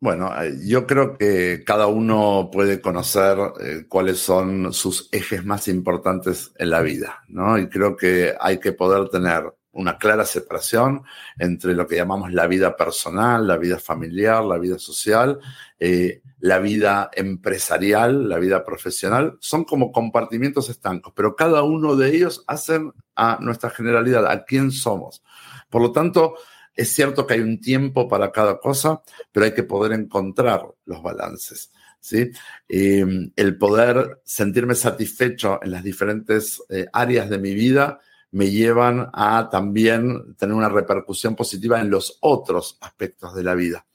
Bueno, 0.00 0.30
eh, 0.42 0.58
yo 0.64 0.86
creo 0.86 1.16
que 1.16 1.62
cada 1.64 1.86
uno 1.86 2.50
puede 2.52 2.80
conocer 2.80 3.38
eh, 3.60 3.86
cuáles 3.88 4.18
son 4.18 4.72
sus 4.72 5.08
ejes 5.12 5.44
más 5.44 5.66
importantes 5.68 6.52
en 6.58 6.70
la 6.70 6.82
vida, 6.82 7.22
¿no? 7.28 7.56
Y 7.58 7.68
creo 7.68 7.96
que 7.96 8.34
hay 8.38 8.58
que 8.58 8.72
poder 8.72 9.08
tener 9.08 9.54
una 9.74 9.98
clara 9.98 10.24
separación 10.24 11.02
entre 11.38 11.74
lo 11.74 11.86
que 11.86 11.96
llamamos 11.96 12.32
la 12.32 12.46
vida 12.46 12.76
personal, 12.76 13.46
la 13.46 13.56
vida 13.56 13.78
familiar, 13.78 14.44
la 14.44 14.58
vida 14.58 14.78
social, 14.78 15.38
eh, 15.78 16.22
la 16.40 16.58
vida 16.58 17.10
empresarial, 17.12 18.28
la 18.28 18.38
vida 18.38 18.64
profesional. 18.64 19.36
Son 19.40 19.64
como 19.64 19.92
compartimientos 19.92 20.68
estancos, 20.68 21.12
pero 21.14 21.36
cada 21.36 21.62
uno 21.62 21.96
de 21.96 22.14
ellos 22.14 22.44
hacen 22.46 22.92
a 23.16 23.38
nuestra 23.40 23.70
generalidad, 23.70 24.26
a 24.26 24.44
quién 24.44 24.70
somos. 24.70 25.22
Por 25.68 25.82
lo 25.82 25.92
tanto, 25.92 26.34
es 26.74 26.94
cierto 26.94 27.26
que 27.26 27.34
hay 27.34 27.40
un 27.40 27.60
tiempo 27.60 28.08
para 28.08 28.32
cada 28.32 28.58
cosa, 28.58 29.02
pero 29.32 29.46
hay 29.46 29.54
que 29.54 29.62
poder 29.62 29.92
encontrar 29.92 30.62
los 30.84 31.02
balances. 31.02 31.72
¿sí? 32.00 32.30
Em, 32.68 33.32
el 33.36 33.56
poder 33.56 34.20
sentirme 34.24 34.74
satisfecho 34.74 35.60
en 35.62 35.70
las 35.70 35.82
diferentes 35.82 36.62
eh, 36.68 36.86
áreas 36.92 37.30
de 37.30 37.38
mi 37.38 37.54
vida 37.54 38.00
me 38.34 38.50
llevan 38.50 39.10
a 39.12 39.48
también 39.48 40.34
tener 40.34 40.56
una 40.56 40.68
repercusión 40.68 41.36
positiva 41.36 41.80
en 41.80 41.88
los 41.88 42.18
otros 42.20 42.78
aspectos 42.80 43.32
de 43.32 43.44
la 43.44 43.54
vida. 43.54 43.86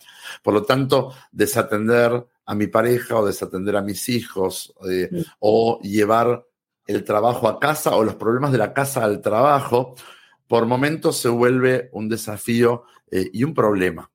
Por 0.41 0.53
lo 0.53 0.63
tanto, 0.63 1.13
desatender 1.33 2.25
a 2.45 2.55
mi 2.55 2.67
pareja 2.67 3.17
o 3.17 3.25
desatender 3.25 3.75
a 3.75 3.81
mis 3.81 4.07
hijos 4.07 4.73
eh, 4.89 5.09
o 5.39 5.81
llevar 5.81 6.45
el 6.87 7.03
trabajo 7.03 7.49
a 7.49 7.59
casa 7.59 7.97
o 7.97 8.03
los 8.05 8.15
problemas 8.15 8.53
de 8.53 8.59
la 8.59 8.73
casa 8.73 9.03
al 9.03 9.19
trabajo, 9.19 9.95
por 10.47 10.65
momentos 10.65 11.17
se 11.17 11.27
vuelve 11.27 11.89
un 11.91 12.07
desafío 12.07 12.85
eh, 13.11 13.29
y 13.33 13.43
un 13.43 13.53
problema. 13.53 14.09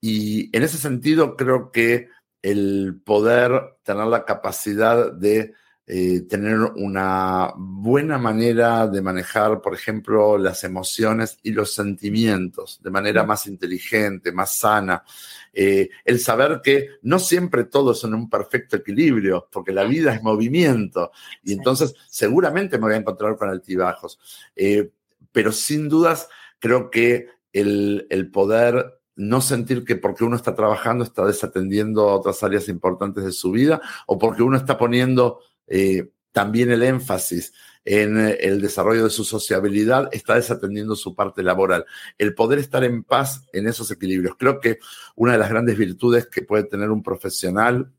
Y 0.00 0.56
en 0.56 0.62
ese 0.62 0.78
sentido 0.78 1.36
creo 1.36 1.70
que 1.72 2.08
el 2.40 3.02
poder 3.04 3.76
tener 3.82 4.06
la 4.06 4.24
capacidad 4.24 5.12
de 5.12 5.52
eh, 5.90 6.26
tener 6.28 6.58
una 6.76 7.50
buena 7.56 8.18
manera 8.18 8.86
de 8.86 9.00
manejar, 9.00 9.62
por 9.62 9.72
ejemplo, 9.72 10.36
las 10.36 10.62
emociones 10.62 11.38
y 11.42 11.52
los 11.52 11.72
sentimientos 11.72 12.78
de 12.82 12.90
manera 12.90 13.24
más 13.24 13.46
inteligente, 13.46 14.30
más 14.30 14.58
sana. 14.58 15.02
Eh, 15.50 15.88
el 16.04 16.20
saber 16.20 16.60
que 16.62 16.88
no 17.00 17.18
siempre 17.18 17.64
todo 17.64 17.92
es 17.92 18.04
en 18.04 18.12
un 18.12 18.28
perfecto 18.28 18.76
equilibrio, 18.76 19.48
porque 19.50 19.72
la 19.72 19.84
vida 19.84 20.14
es 20.14 20.22
movimiento 20.22 21.10
y 21.42 21.54
entonces 21.54 21.94
seguramente 22.10 22.76
me 22.76 22.84
voy 22.84 22.92
a 22.92 22.98
encontrar 22.98 23.36
con 23.36 23.48
altibajos. 23.48 24.20
Eh, 24.54 24.90
pero 25.32 25.52
sin 25.52 25.88
dudas, 25.88 26.28
creo 26.58 26.90
que 26.90 27.28
el, 27.54 28.06
el 28.10 28.30
poder 28.30 29.00
no 29.16 29.40
sentir 29.40 29.86
que 29.86 29.96
porque 29.96 30.24
uno 30.24 30.36
está 30.36 30.54
trabajando 30.54 31.02
está 31.02 31.24
desatendiendo 31.24 32.06
otras 32.08 32.42
áreas 32.42 32.68
importantes 32.68 33.24
de 33.24 33.32
su 33.32 33.50
vida 33.52 33.80
o 34.06 34.18
porque 34.18 34.42
uno 34.42 34.58
está 34.58 34.76
poniendo 34.76 35.40
eh, 35.68 36.10
también 36.32 36.70
el 36.70 36.82
énfasis 36.82 37.52
en 37.84 38.18
eh, 38.18 38.38
el 38.40 38.60
desarrollo 38.60 39.04
de 39.04 39.10
su 39.10 39.24
sociabilidad 39.24 40.08
está 40.12 40.34
desatendiendo 40.34 40.94
su 40.94 41.14
parte 41.14 41.42
laboral. 41.42 41.86
El 42.18 42.34
poder 42.34 42.58
estar 42.58 42.84
en 42.84 43.02
paz 43.02 43.42
en 43.52 43.66
esos 43.66 43.90
equilibrios. 43.90 44.36
Creo 44.38 44.60
que 44.60 44.78
una 45.16 45.32
de 45.32 45.38
las 45.38 45.48
grandes 45.48 45.76
virtudes 45.76 46.26
que 46.26 46.42
puede 46.42 46.64
tener 46.64 46.90
un 46.90 47.02
profesional 47.02 47.90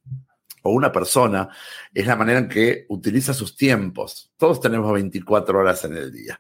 o 0.62 0.72
una 0.72 0.92
persona 0.92 1.50
es 1.94 2.06
la 2.06 2.16
manera 2.16 2.40
en 2.40 2.50
que 2.50 2.86
utiliza 2.90 3.34
sus 3.34 3.56
tiempos. 3.56 4.32
Todos 4.38 4.62
tenemos 4.62 4.92
24 4.94 5.58
horas 5.58 5.86
en 5.86 5.96
el 5.96 6.12
día, 6.12 6.40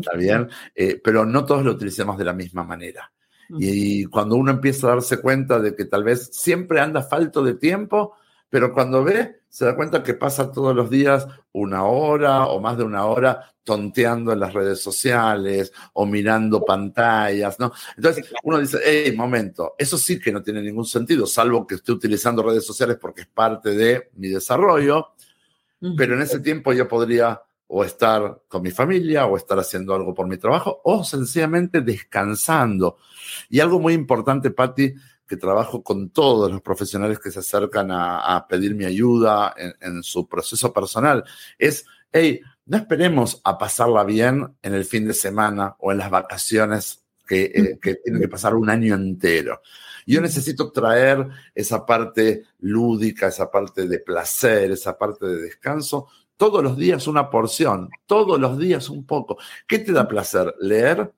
¿está 0.00 0.16
bien? 0.16 0.48
Eh, 0.74 1.00
pero 1.02 1.24
no 1.24 1.44
todos 1.44 1.64
lo 1.64 1.72
utilicemos 1.72 2.16
de 2.18 2.24
la 2.24 2.32
misma 2.32 2.64
manera. 2.64 3.12
Y 3.58 4.04
cuando 4.06 4.36
uno 4.36 4.50
empieza 4.50 4.86
a 4.86 4.90
darse 4.90 5.20
cuenta 5.22 5.58
de 5.58 5.74
que 5.74 5.86
tal 5.86 6.04
vez 6.04 6.28
siempre 6.32 6.80
anda 6.80 7.02
falto 7.02 7.42
de 7.42 7.54
tiempo, 7.54 8.14
pero 8.50 8.74
cuando 8.74 9.02
ve, 9.02 9.37
se 9.48 9.64
da 9.64 9.74
cuenta 9.74 10.02
que 10.02 10.14
pasa 10.14 10.52
todos 10.52 10.74
los 10.74 10.90
días 10.90 11.26
una 11.52 11.84
hora 11.84 12.46
o 12.46 12.60
más 12.60 12.76
de 12.76 12.84
una 12.84 13.06
hora 13.06 13.52
tonteando 13.64 14.32
en 14.32 14.40
las 14.40 14.54
redes 14.54 14.80
sociales 14.80 15.72
o 15.92 16.06
mirando 16.06 16.64
pantallas, 16.64 17.58
¿no? 17.58 17.72
Entonces 17.96 18.30
uno 18.42 18.58
dice, 18.58 18.78
hey, 18.82 19.12
momento, 19.16 19.74
eso 19.76 19.98
sí 19.98 20.18
que 20.18 20.32
no 20.32 20.42
tiene 20.42 20.62
ningún 20.62 20.86
sentido, 20.86 21.26
salvo 21.26 21.66
que 21.66 21.74
esté 21.76 21.92
utilizando 21.92 22.42
redes 22.42 22.64
sociales 22.64 22.96
porque 23.00 23.22
es 23.22 23.26
parte 23.26 23.74
de 23.74 24.10
mi 24.14 24.28
desarrollo, 24.28 25.08
pero 25.96 26.14
en 26.14 26.22
ese 26.22 26.40
tiempo 26.40 26.72
yo 26.72 26.88
podría 26.88 27.42
o 27.68 27.84
estar 27.84 28.42
con 28.48 28.62
mi 28.62 28.70
familia 28.70 29.26
o 29.26 29.36
estar 29.36 29.58
haciendo 29.58 29.94
algo 29.94 30.14
por 30.14 30.26
mi 30.26 30.38
trabajo 30.38 30.80
o 30.84 31.04
sencillamente 31.04 31.82
descansando. 31.82 32.96
Y 33.50 33.60
algo 33.60 33.78
muy 33.78 33.92
importante, 33.92 34.50
Patti, 34.50 34.94
que 35.28 35.36
trabajo 35.36 35.82
con 35.82 36.10
todos 36.10 36.50
los 36.50 36.62
profesionales 36.62 37.18
que 37.18 37.30
se 37.30 37.40
acercan 37.40 37.90
a, 37.90 38.46
pedir 38.48 38.74
mi 38.74 38.84
ayuda 38.84 39.54
en, 39.56 40.02
su 40.02 40.26
proceso 40.26 40.72
personal, 40.72 41.24
es, 41.58 41.84
hey, 42.10 42.40
no 42.66 42.78
esperemos 42.78 43.40
a 43.44 43.58
pasarla 43.58 44.04
bien 44.04 44.56
en 44.62 44.74
el 44.74 44.84
fin 44.84 45.06
de 45.06 45.14
semana 45.14 45.76
o 45.78 45.92
en 45.92 45.98
las 45.98 46.10
vacaciones 46.10 47.04
que, 47.26 47.44
eh, 47.44 47.78
que 47.80 47.96
tienen 47.96 48.22
que 48.22 48.28
pasar 48.28 48.54
un 48.54 48.70
año 48.70 48.94
entero. 48.94 49.60
Yo 50.06 50.22
necesito 50.22 50.72
traer 50.72 51.28
esa 51.54 51.84
parte 51.84 52.44
lúdica, 52.60 53.26
esa 53.26 53.50
parte 53.50 53.86
de 53.86 53.98
placer, 53.98 54.70
esa 54.70 54.96
parte 54.96 55.26
de 55.26 55.42
descanso, 55.42 56.08
todos 56.38 56.62
los 56.62 56.78
días 56.78 57.06
una 57.06 57.28
porción, 57.28 57.90
todos 58.06 58.40
los 58.40 58.58
días 58.58 58.88
un 58.88 59.04
poco. 59.04 59.36
¿Qué 59.66 59.80
te 59.80 59.92
da 59.92 60.08
placer? 60.08 60.54
Leer, 60.60 61.12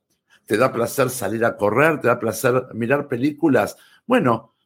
te 0.47 0.57
da 0.57 0.73
placer 0.73 1.11
salir 1.11 1.45
a 1.45 1.57
correr, 1.57 2.01
te 2.01 2.09
da 2.09 2.19
placer 2.19 2.67
mirar 2.75 3.07
películas. 3.07 3.77
Bueno, 4.11 4.57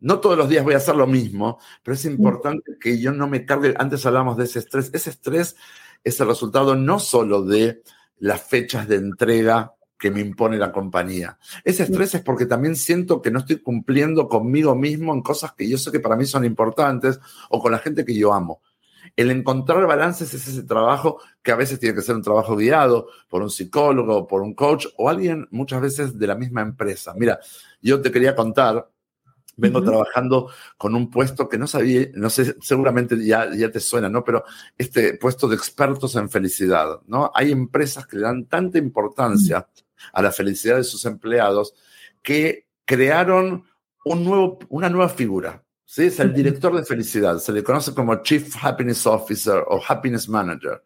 no 0.00 0.20
todos 0.20 0.36
los 0.36 0.50
días 0.50 0.62
voy 0.62 0.74
a 0.74 0.76
hacer 0.76 0.94
lo 0.94 1.06
mismo, 1.06 1.58
pero 1.82 1.94
es 1.94 2.04
importante 2.04 2.72
que 2.78 3.00
yo 3.00 3.12
no 3.12 3.28
me 3.28 3.46
cargue, 3.46 3.74
antes 3.78 4.04
hablamos 4.04 4.36
de 4.36 4.44
ese 4.44 4.58
estrés, 4.58 4.90
ese 4.92 5.08
estrés 5.08 5.56
es 6.04 6.20
el 6.20 6.26
resultado 6.26 6.76
no 6.76 6.98
solo 6.98 7.42
de 7.42 7.82
las 8.18 8.42
fechas 8.42 8.86
de 8.88 8.96
entrega 8.96 9.72
que 9.98 10.10
me 10.10 10.20
impone 10.20 10.58
la 10.58 10.70
compañía. 10.70 11.38
Ese 11.64 11.84
estrés 11.84 12.14
es 12.16 12.20
porque 12.20 12.44
también 12.44 12.76
siento 12.76 13.22
que 13.22 13.30
no 13.30 13.38
estoy 13.38 13.62
cumpliendo 13.62 14.28
conmigo 14.28 14.74
mismo 14.74 15.14
en 15.14 15.22
cosas 15.22 15.54
que 15.54 15.66
yo 15.66 15.78
sé 15.78 15.90
que 15.90 16.00
para 16.00 16.16
mí 16.16 16.26
son 16.26 16.44
importantes 16.44 17.18
o 17.48 17.58
con 17.58 17.72
la 17.72 17.78
gente 17.78 18.04
que 18.04 18.14
yo 18.14 18.34
amo. 18.34 18.60
El 19.16 19.30
encontrar 19.30 19.86
balances 19.86 20.34
es 20.34 20.46
ese 20.46 20.62
trabajo 20.64 21.22
que 21.42 21.52
a 21.52 21.56
veces 21.56 21.80
tiene 21.80 21.94
que 21.94 22.02
ser 22.02 22.16
un 22.16 22.22
trabajo 22.22 22.54
guiado 22.54 23.08
por 23.30 23.40
un 23.40 23.48
psicólogo, 23.48 24.26
por 24.26 24.42
un 24.42 24.54
coach 24.54 24.88
o 24.98 25.08
alguien 25.08 25.48
muchas 25.50 25.80
veces 25.80 26.18
de 26.18 26.26
la 26.26 26.34
misma 26.34 26.60
empresa. 26.60 27.14
Mira, 27.16 27.40
yo 27.80 28.00
te 28.00 28.10
quería 28.10 28.34
contar, 28.34 28.90
vengo 29.56 29.82
trabajando 29.82 30.50
con 30.76 30.94
un 30.94 31.10
puesto 31.10 31.48
que 31.48 31.58
no 31.58 31.66
sabía, 31.66 32.08
no 32.14 32.30
sé, 32.30 32.56
seguramente 32.60 33.22
ya, 33.24 33.54
ya 33.54 33.70
te 33.70 33.80
suena, 33.80 34.08
¿no? 34.08 34.24
Pero 34.24 34.44
este 34.78 35.14
puesto 35.14 35.48
de 35.48 35.56
expertos 35.56 36.16
en 36.16 36.30
felicidad, 36.30 37.00
¿no? 37.06 37.30
Hay 37.34 37.52
empresas 37.52 38.06
que 38.06 38.16
le 38.16 38.22
dan 38.22 38.46
tanta 38.46 38.78
importancia 38.78 39.68
a 40.12 40.22
la 40.22 40.32
felicidad 40.32 40.76
de 40.76 40.84
sus 40.84 41.04
empleados 41.04 41.74
que 42.22 42.66
crearon 42.84 43.64
un 44.04 44.24
nuevo, 44.24 44.58
una 44.68 44.88
nueva 44.88 45.08
figura. 45.08 45.62
¿sí? 45.84 46.04
Es 46.04 46.20
el 46.20 46.32
director 46.32 46.74
de 46.74 46.84
felicidad, 46.84 47.38
se 47.38 47.52
le 47.52 47.62
conoce 47.62 47.94
como 47.94 48.22
Chief 48.22 48.54
Happiness 48.62 49.06
Officer 49.06 49.62
o 49.66 49.80
Happiness 49.86 50.28
Manager. 50.28 50.82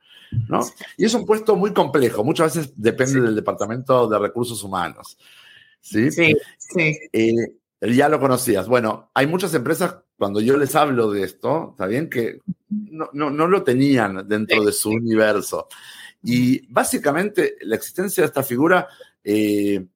¿no? 0.48 0.60
Y 0.96 1.04
es 1.04 1.14
un 1.14 1.24
puesto 1.24 1.54
muy 1.54 1.72
complejo, 1.72 2.24
muchas 2.24 2.56
veces 2.56 2.72
depende 2.76 3.20
del 3.20 3.36
Departamento 3.36 4.08
de 4.08 4.18
Recursos 4.18 4.62
Humanos. 4.64 5.16
Sí, 5.84 6.10
sí. 6.10 6.34
sí. 6.58 6.98
Eh, 7.12 7.34
ya 7.92 8.08
lo 8.08 8.18
conocías. 8.18 8.66
Bueno, 8.66 9.10
hay 9.14 9.26
muchas 9.26 9.52
empresas, 9.54 9.98
cuando 10.16 10.40
yo 10.40 10.56
les 10.56 10.74
hablo 10.74 11.10
de 11.10 11.22
esto, 11.22 11.70
está 11.72 11.86
bien, 11.86 12.08
que 12.08 12.40
no, 12.70 13.10
no, 13.12 13.30
no 13.30 13.46
lo 13.46 13.62
tenían 13.62 14.26
dentro 14.26 14.64
de 14.64 14.72
su 14.72 14.90
universo. 14.90 15.68
Y 16.22 16.66
básicamente 16.72 17.56
la 17.60 17.76
existencia 17.76 18.22
de 18.22 18.26
esta 18.26 18.42
figura 18.42 18.88
eh, 19.22 19.86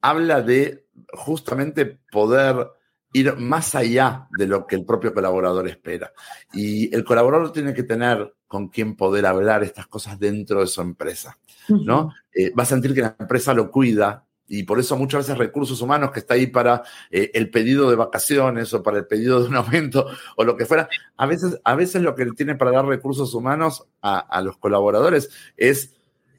habla 0.00 0.42
de 0.42 0.86
justamente 1.12 2.00
poder 2.10 2.66
ir 3.12 3.36
más 3.36 3.74
allá 3.76 4.28
de 4.36 4.48
lo 4.48 4.66
que 4.66 4.74
el 4.74 4.84
propio 4.84 5.14
colaborador 5.14 5.68
espera. 5.68 6.12
Y 6.52 6.92
el 6.94 7.04
colaborador 7.04 7.52
tiene 7.52 7.72
que 7.72 7.84
tener 7.84 8.34
con 8.48 8.68
quién 8.68 8.96
poder 8.96 9.26
hablar 9.26 9.62
estas 9.62 9.86
cosas 9.86 10.18
dentro 10.18 10.60
de 10.60 10.66
su 10.66 10.80
empresa, 10.80 11.38
¿no? 11.68 12.12
Eh, 12.34 12.52
va 12.52 12.64
a 12.64 12.66
sentir 12.66 12.94
que 12.94 13.02
la 13.02 13.16
empresa 13.16 13.54
lo 13.54 13.70
cuida, 13.70 14.26
y 14.52 14.64
por 14.64 14.80
eso 14.80 14.96
muchas 14.96 15.20
veces 15.20 15.38
recursos 15.38 15.80
humanos 15.80 16.10
que 16.10 16.18
está 16.18 16.34
ahí 16.34 16.48
para 16.48 16.82
eh, 17.08 17.30
el 17.34 17.50
pedido 17.50 17.88
de 17.88 17.94
vacaciones 17.94 18.74
o 18.74 18.82
para 18.82 18.98
el 18.98 19.06
pedido 19.06 19.40
de 19.40 19.48
un 19.48 19.54
aumento 19.56 20.06
o 20.36 20.42
lo 20.42 20.56
que 20.56 20.66
fuera, 20.66 20.88
a 21.16 21.26
veces, 21.26 21.60
a 21.62 21.76
veces 21.76 22.02
lo 22.02 22.16
que 22.16 22.26
tiene 22.32 22.56
para 22.56 22.72
dar 22.72 22.84
recursos 22.84 23.32
humanos 23.32 23.86
a, 24.02 24.42
los 24.42 24.56
colaboradores 24.56 25.30
es, 25.56 25.94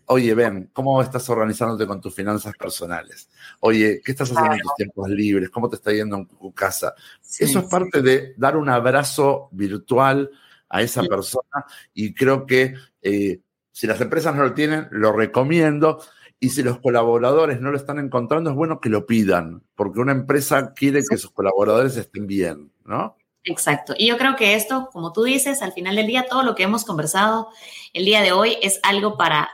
oye, 0.08 0.36
ven, 0.36 0.69
¿cómo 0.74 1.02
estás 1.02 1.30
organizándote 1.30 1.88
con 1.88 2.02
tus 2.02 2.13
finanzas 2.13 2.54
personales? 2.58 3.30
Oye, 3.62 4.02
¿qué 4.04 4.12
estás 4.12 4.30
haciendo 4.30 4.56
en 4.56 4.62
tus 4.62 4.76
tiempos 4.76 5.10
libres? 5.10 5.50
¿Cómo 5.50 5.69
te 5.69 5.78
está 5.78 5.93
yendo 5.93 6.17
en 6.17 6.26
tu 6.28 6.52
casa? 6.54 6.93
eso 7.39 7.60
es 7.60 7.65
parte 7.65 8.02
de 8.02 8.34
dar 8.36 8.58
un 8.58 8.67
abrazo 8.67 9.47
virtual 9.52 10.30
a 10.67 10.82
esa 10.82 11.02
persona 11.04 11.65
y 11.93 12.13
creo 12.13 12.45
que 12.45 12.74
eh, 13.02 13.39
si 13.71 13.88
las 13.88 14.02
empresas 14.02 14.36
no 14.36 14.43
lo 14.43 14.54
tienen, 14.54 14.89
lo 14.91 15.13
recomiendo 15.13 16.02
y 16.44 16.50
si 16.50 16.64
los 16.64 16.80
colaboradores 16.80 17.62
no 17.62 17.70
lo 17.70 17.78
están 17.78 18.00
encontrando, 18.00 18.50
es 18.50 18.56
bueno 18.56 18.82
que 18.82 18.90
lo 18.90 19.06
pidan, 19.06 19.64
porque 19.76 20.00
una 20.00 20.12
empresa 20.12 20.74
quiere 20.74 21.04
que 21.08 21.18
sus 21.18 21.30
colaboradores 21.30 21.96
estén 21.96 22.26
bien, 22.26 22.74
¿no? 22.84 23.16
Exacto. 23.44 23.94
Y 23.96 24.08
yo 24.08 24.18
creo 24.18 24.36
que 24.36 24.56
esto, 24.56 24.90
como 24.92 25.14
tú 25.14 25.24
dices, 25.24 25.62
al 25.62 25.72
final 25.72 25.96
del 25.96 26.08
día, 26.08 26.26
todo 26.28 26.42
lo 26.42 26.56
que 26.56 26.64
hemos 26.64 26.84
conversado 26.84 27.50
el 27.94 28.06
día 28.06 28.22
de 28.22 28.32
hoy 28.32 28.58
es 28.64 28.80
algo 28.82 29.18
para 29.18 29.52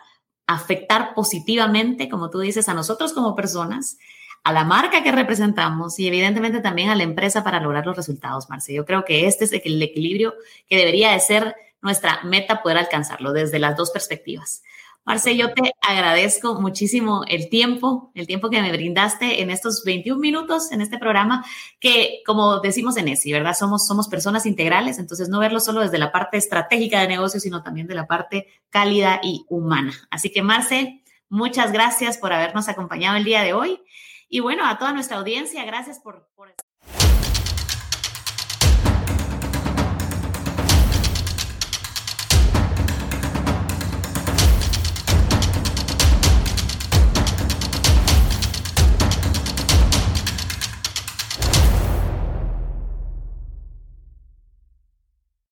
afectar 0.48 1.14
positivamente, 1.14 2.08
como 2.08 2.30
tú 2.30 2.40
dices, 2.40 2.70
a 2.70 2.74
nosotros 2.74 3.12
como 3.12 3.36
personas, 3.36 3.98
a 4.46 4.54
la 4.54 4.64
marca 4.64 5.04
que 5.04 5.12
representamos 5.12 6.00
y 6.00 6.08
evidentemente 6.08 6.62
también 6.62 6.90
a 6.90 6.96
la 6.96 7.04
empresa 7.04 7.44
para 7.44 7.60
lograr 7.60 7.86
los 7.86 7.98
resultados, 7.98 8.50
Marce. 8.50 8.74
Yo 8.74 8.86
creo 8.86 9.04
que 9.04 9.28
este 9.28 9.44
es 9.44 9.52
el 9.52 9.82
equilibrio 9.82 10.36
que 10.70 10.78
debería 10.78 11.12
de 11.12 11.20
ser 11.20 11.54
nuestra 11.82 12.24
meta 12.24 12.64
poder 12.64 12.78
alcanzarlo 12.78 13.34
desde 13.34 13.60
las 13.60 13.76
dos 13.76 13.92
perspectivas. 13.92 14.64
Marce, 15.08 15.38
yo 15.38 15.54
te 15.54 15.72
agradezco 15.80 16.60
muchísimo 16.60 17.24
el 17.30 17.48
tiempo, 17.48 18.12
el 18.14 18.28
tiempo 18.28 18.50
que 18.50 18.62
me 18.62 18.74
brindaste 18.74 19.42
en 19.42 19.50
estos 19.50 19.86
21 19.86 20.20
minutos 20.20 20.70
en 20.74 20.82
este 20.82 20.98
programa, 20.98 21.46
que 21.80 22.22
como 22.26 22.60
decimos 22.60 22.98
en 22.98 23.08
ESI, 23.08 23.32
¿verdad? 23.32 23.56
Somos, 23.58 23.88
somos 23.88 24.10
personas 24.10 24.46
integrales, 24.46 25.00
entonces 25.00 25.30
no 25.30 25.40
verlo 25.40 25.62
solo 25.62 25.80
desde 25.80 25.98
la 25.98 26.12
parte 26.12 26.36
estratégica 26.36 27.00
de 27.00 27.08
negocio, 27.08 27.40
sino 27.40 27.64
también 27.64 27.88
de 27.88 27.96
la 27.96 28.06
parte 28.06 28.48
cálida 28.70 29.22
y 29.24 29.46
humana. 29.48 29.94
Así 30.12 30.30
que, 30.30 30.42
Marce, 30.42 31.06
muchas 31.30 31.72
gracias 31.72 32.18
por 32.18 32.34
habernos 32.34 32.68
acompañado 32.68 33.16
el 33.16 33.24
día 33.24 33.44
de 33.44 33.54
hoy. 33.54 33.80
Y 34.28 34.42
bueno, 34.42 34.66
a 34.66 34.78
toda 34.78 34.92
nuestra 34.92 35.20
audiencia, 35.20 35.64
gracias 35.64 36.02
por... 36.02 36.28
por... 36.36 36.54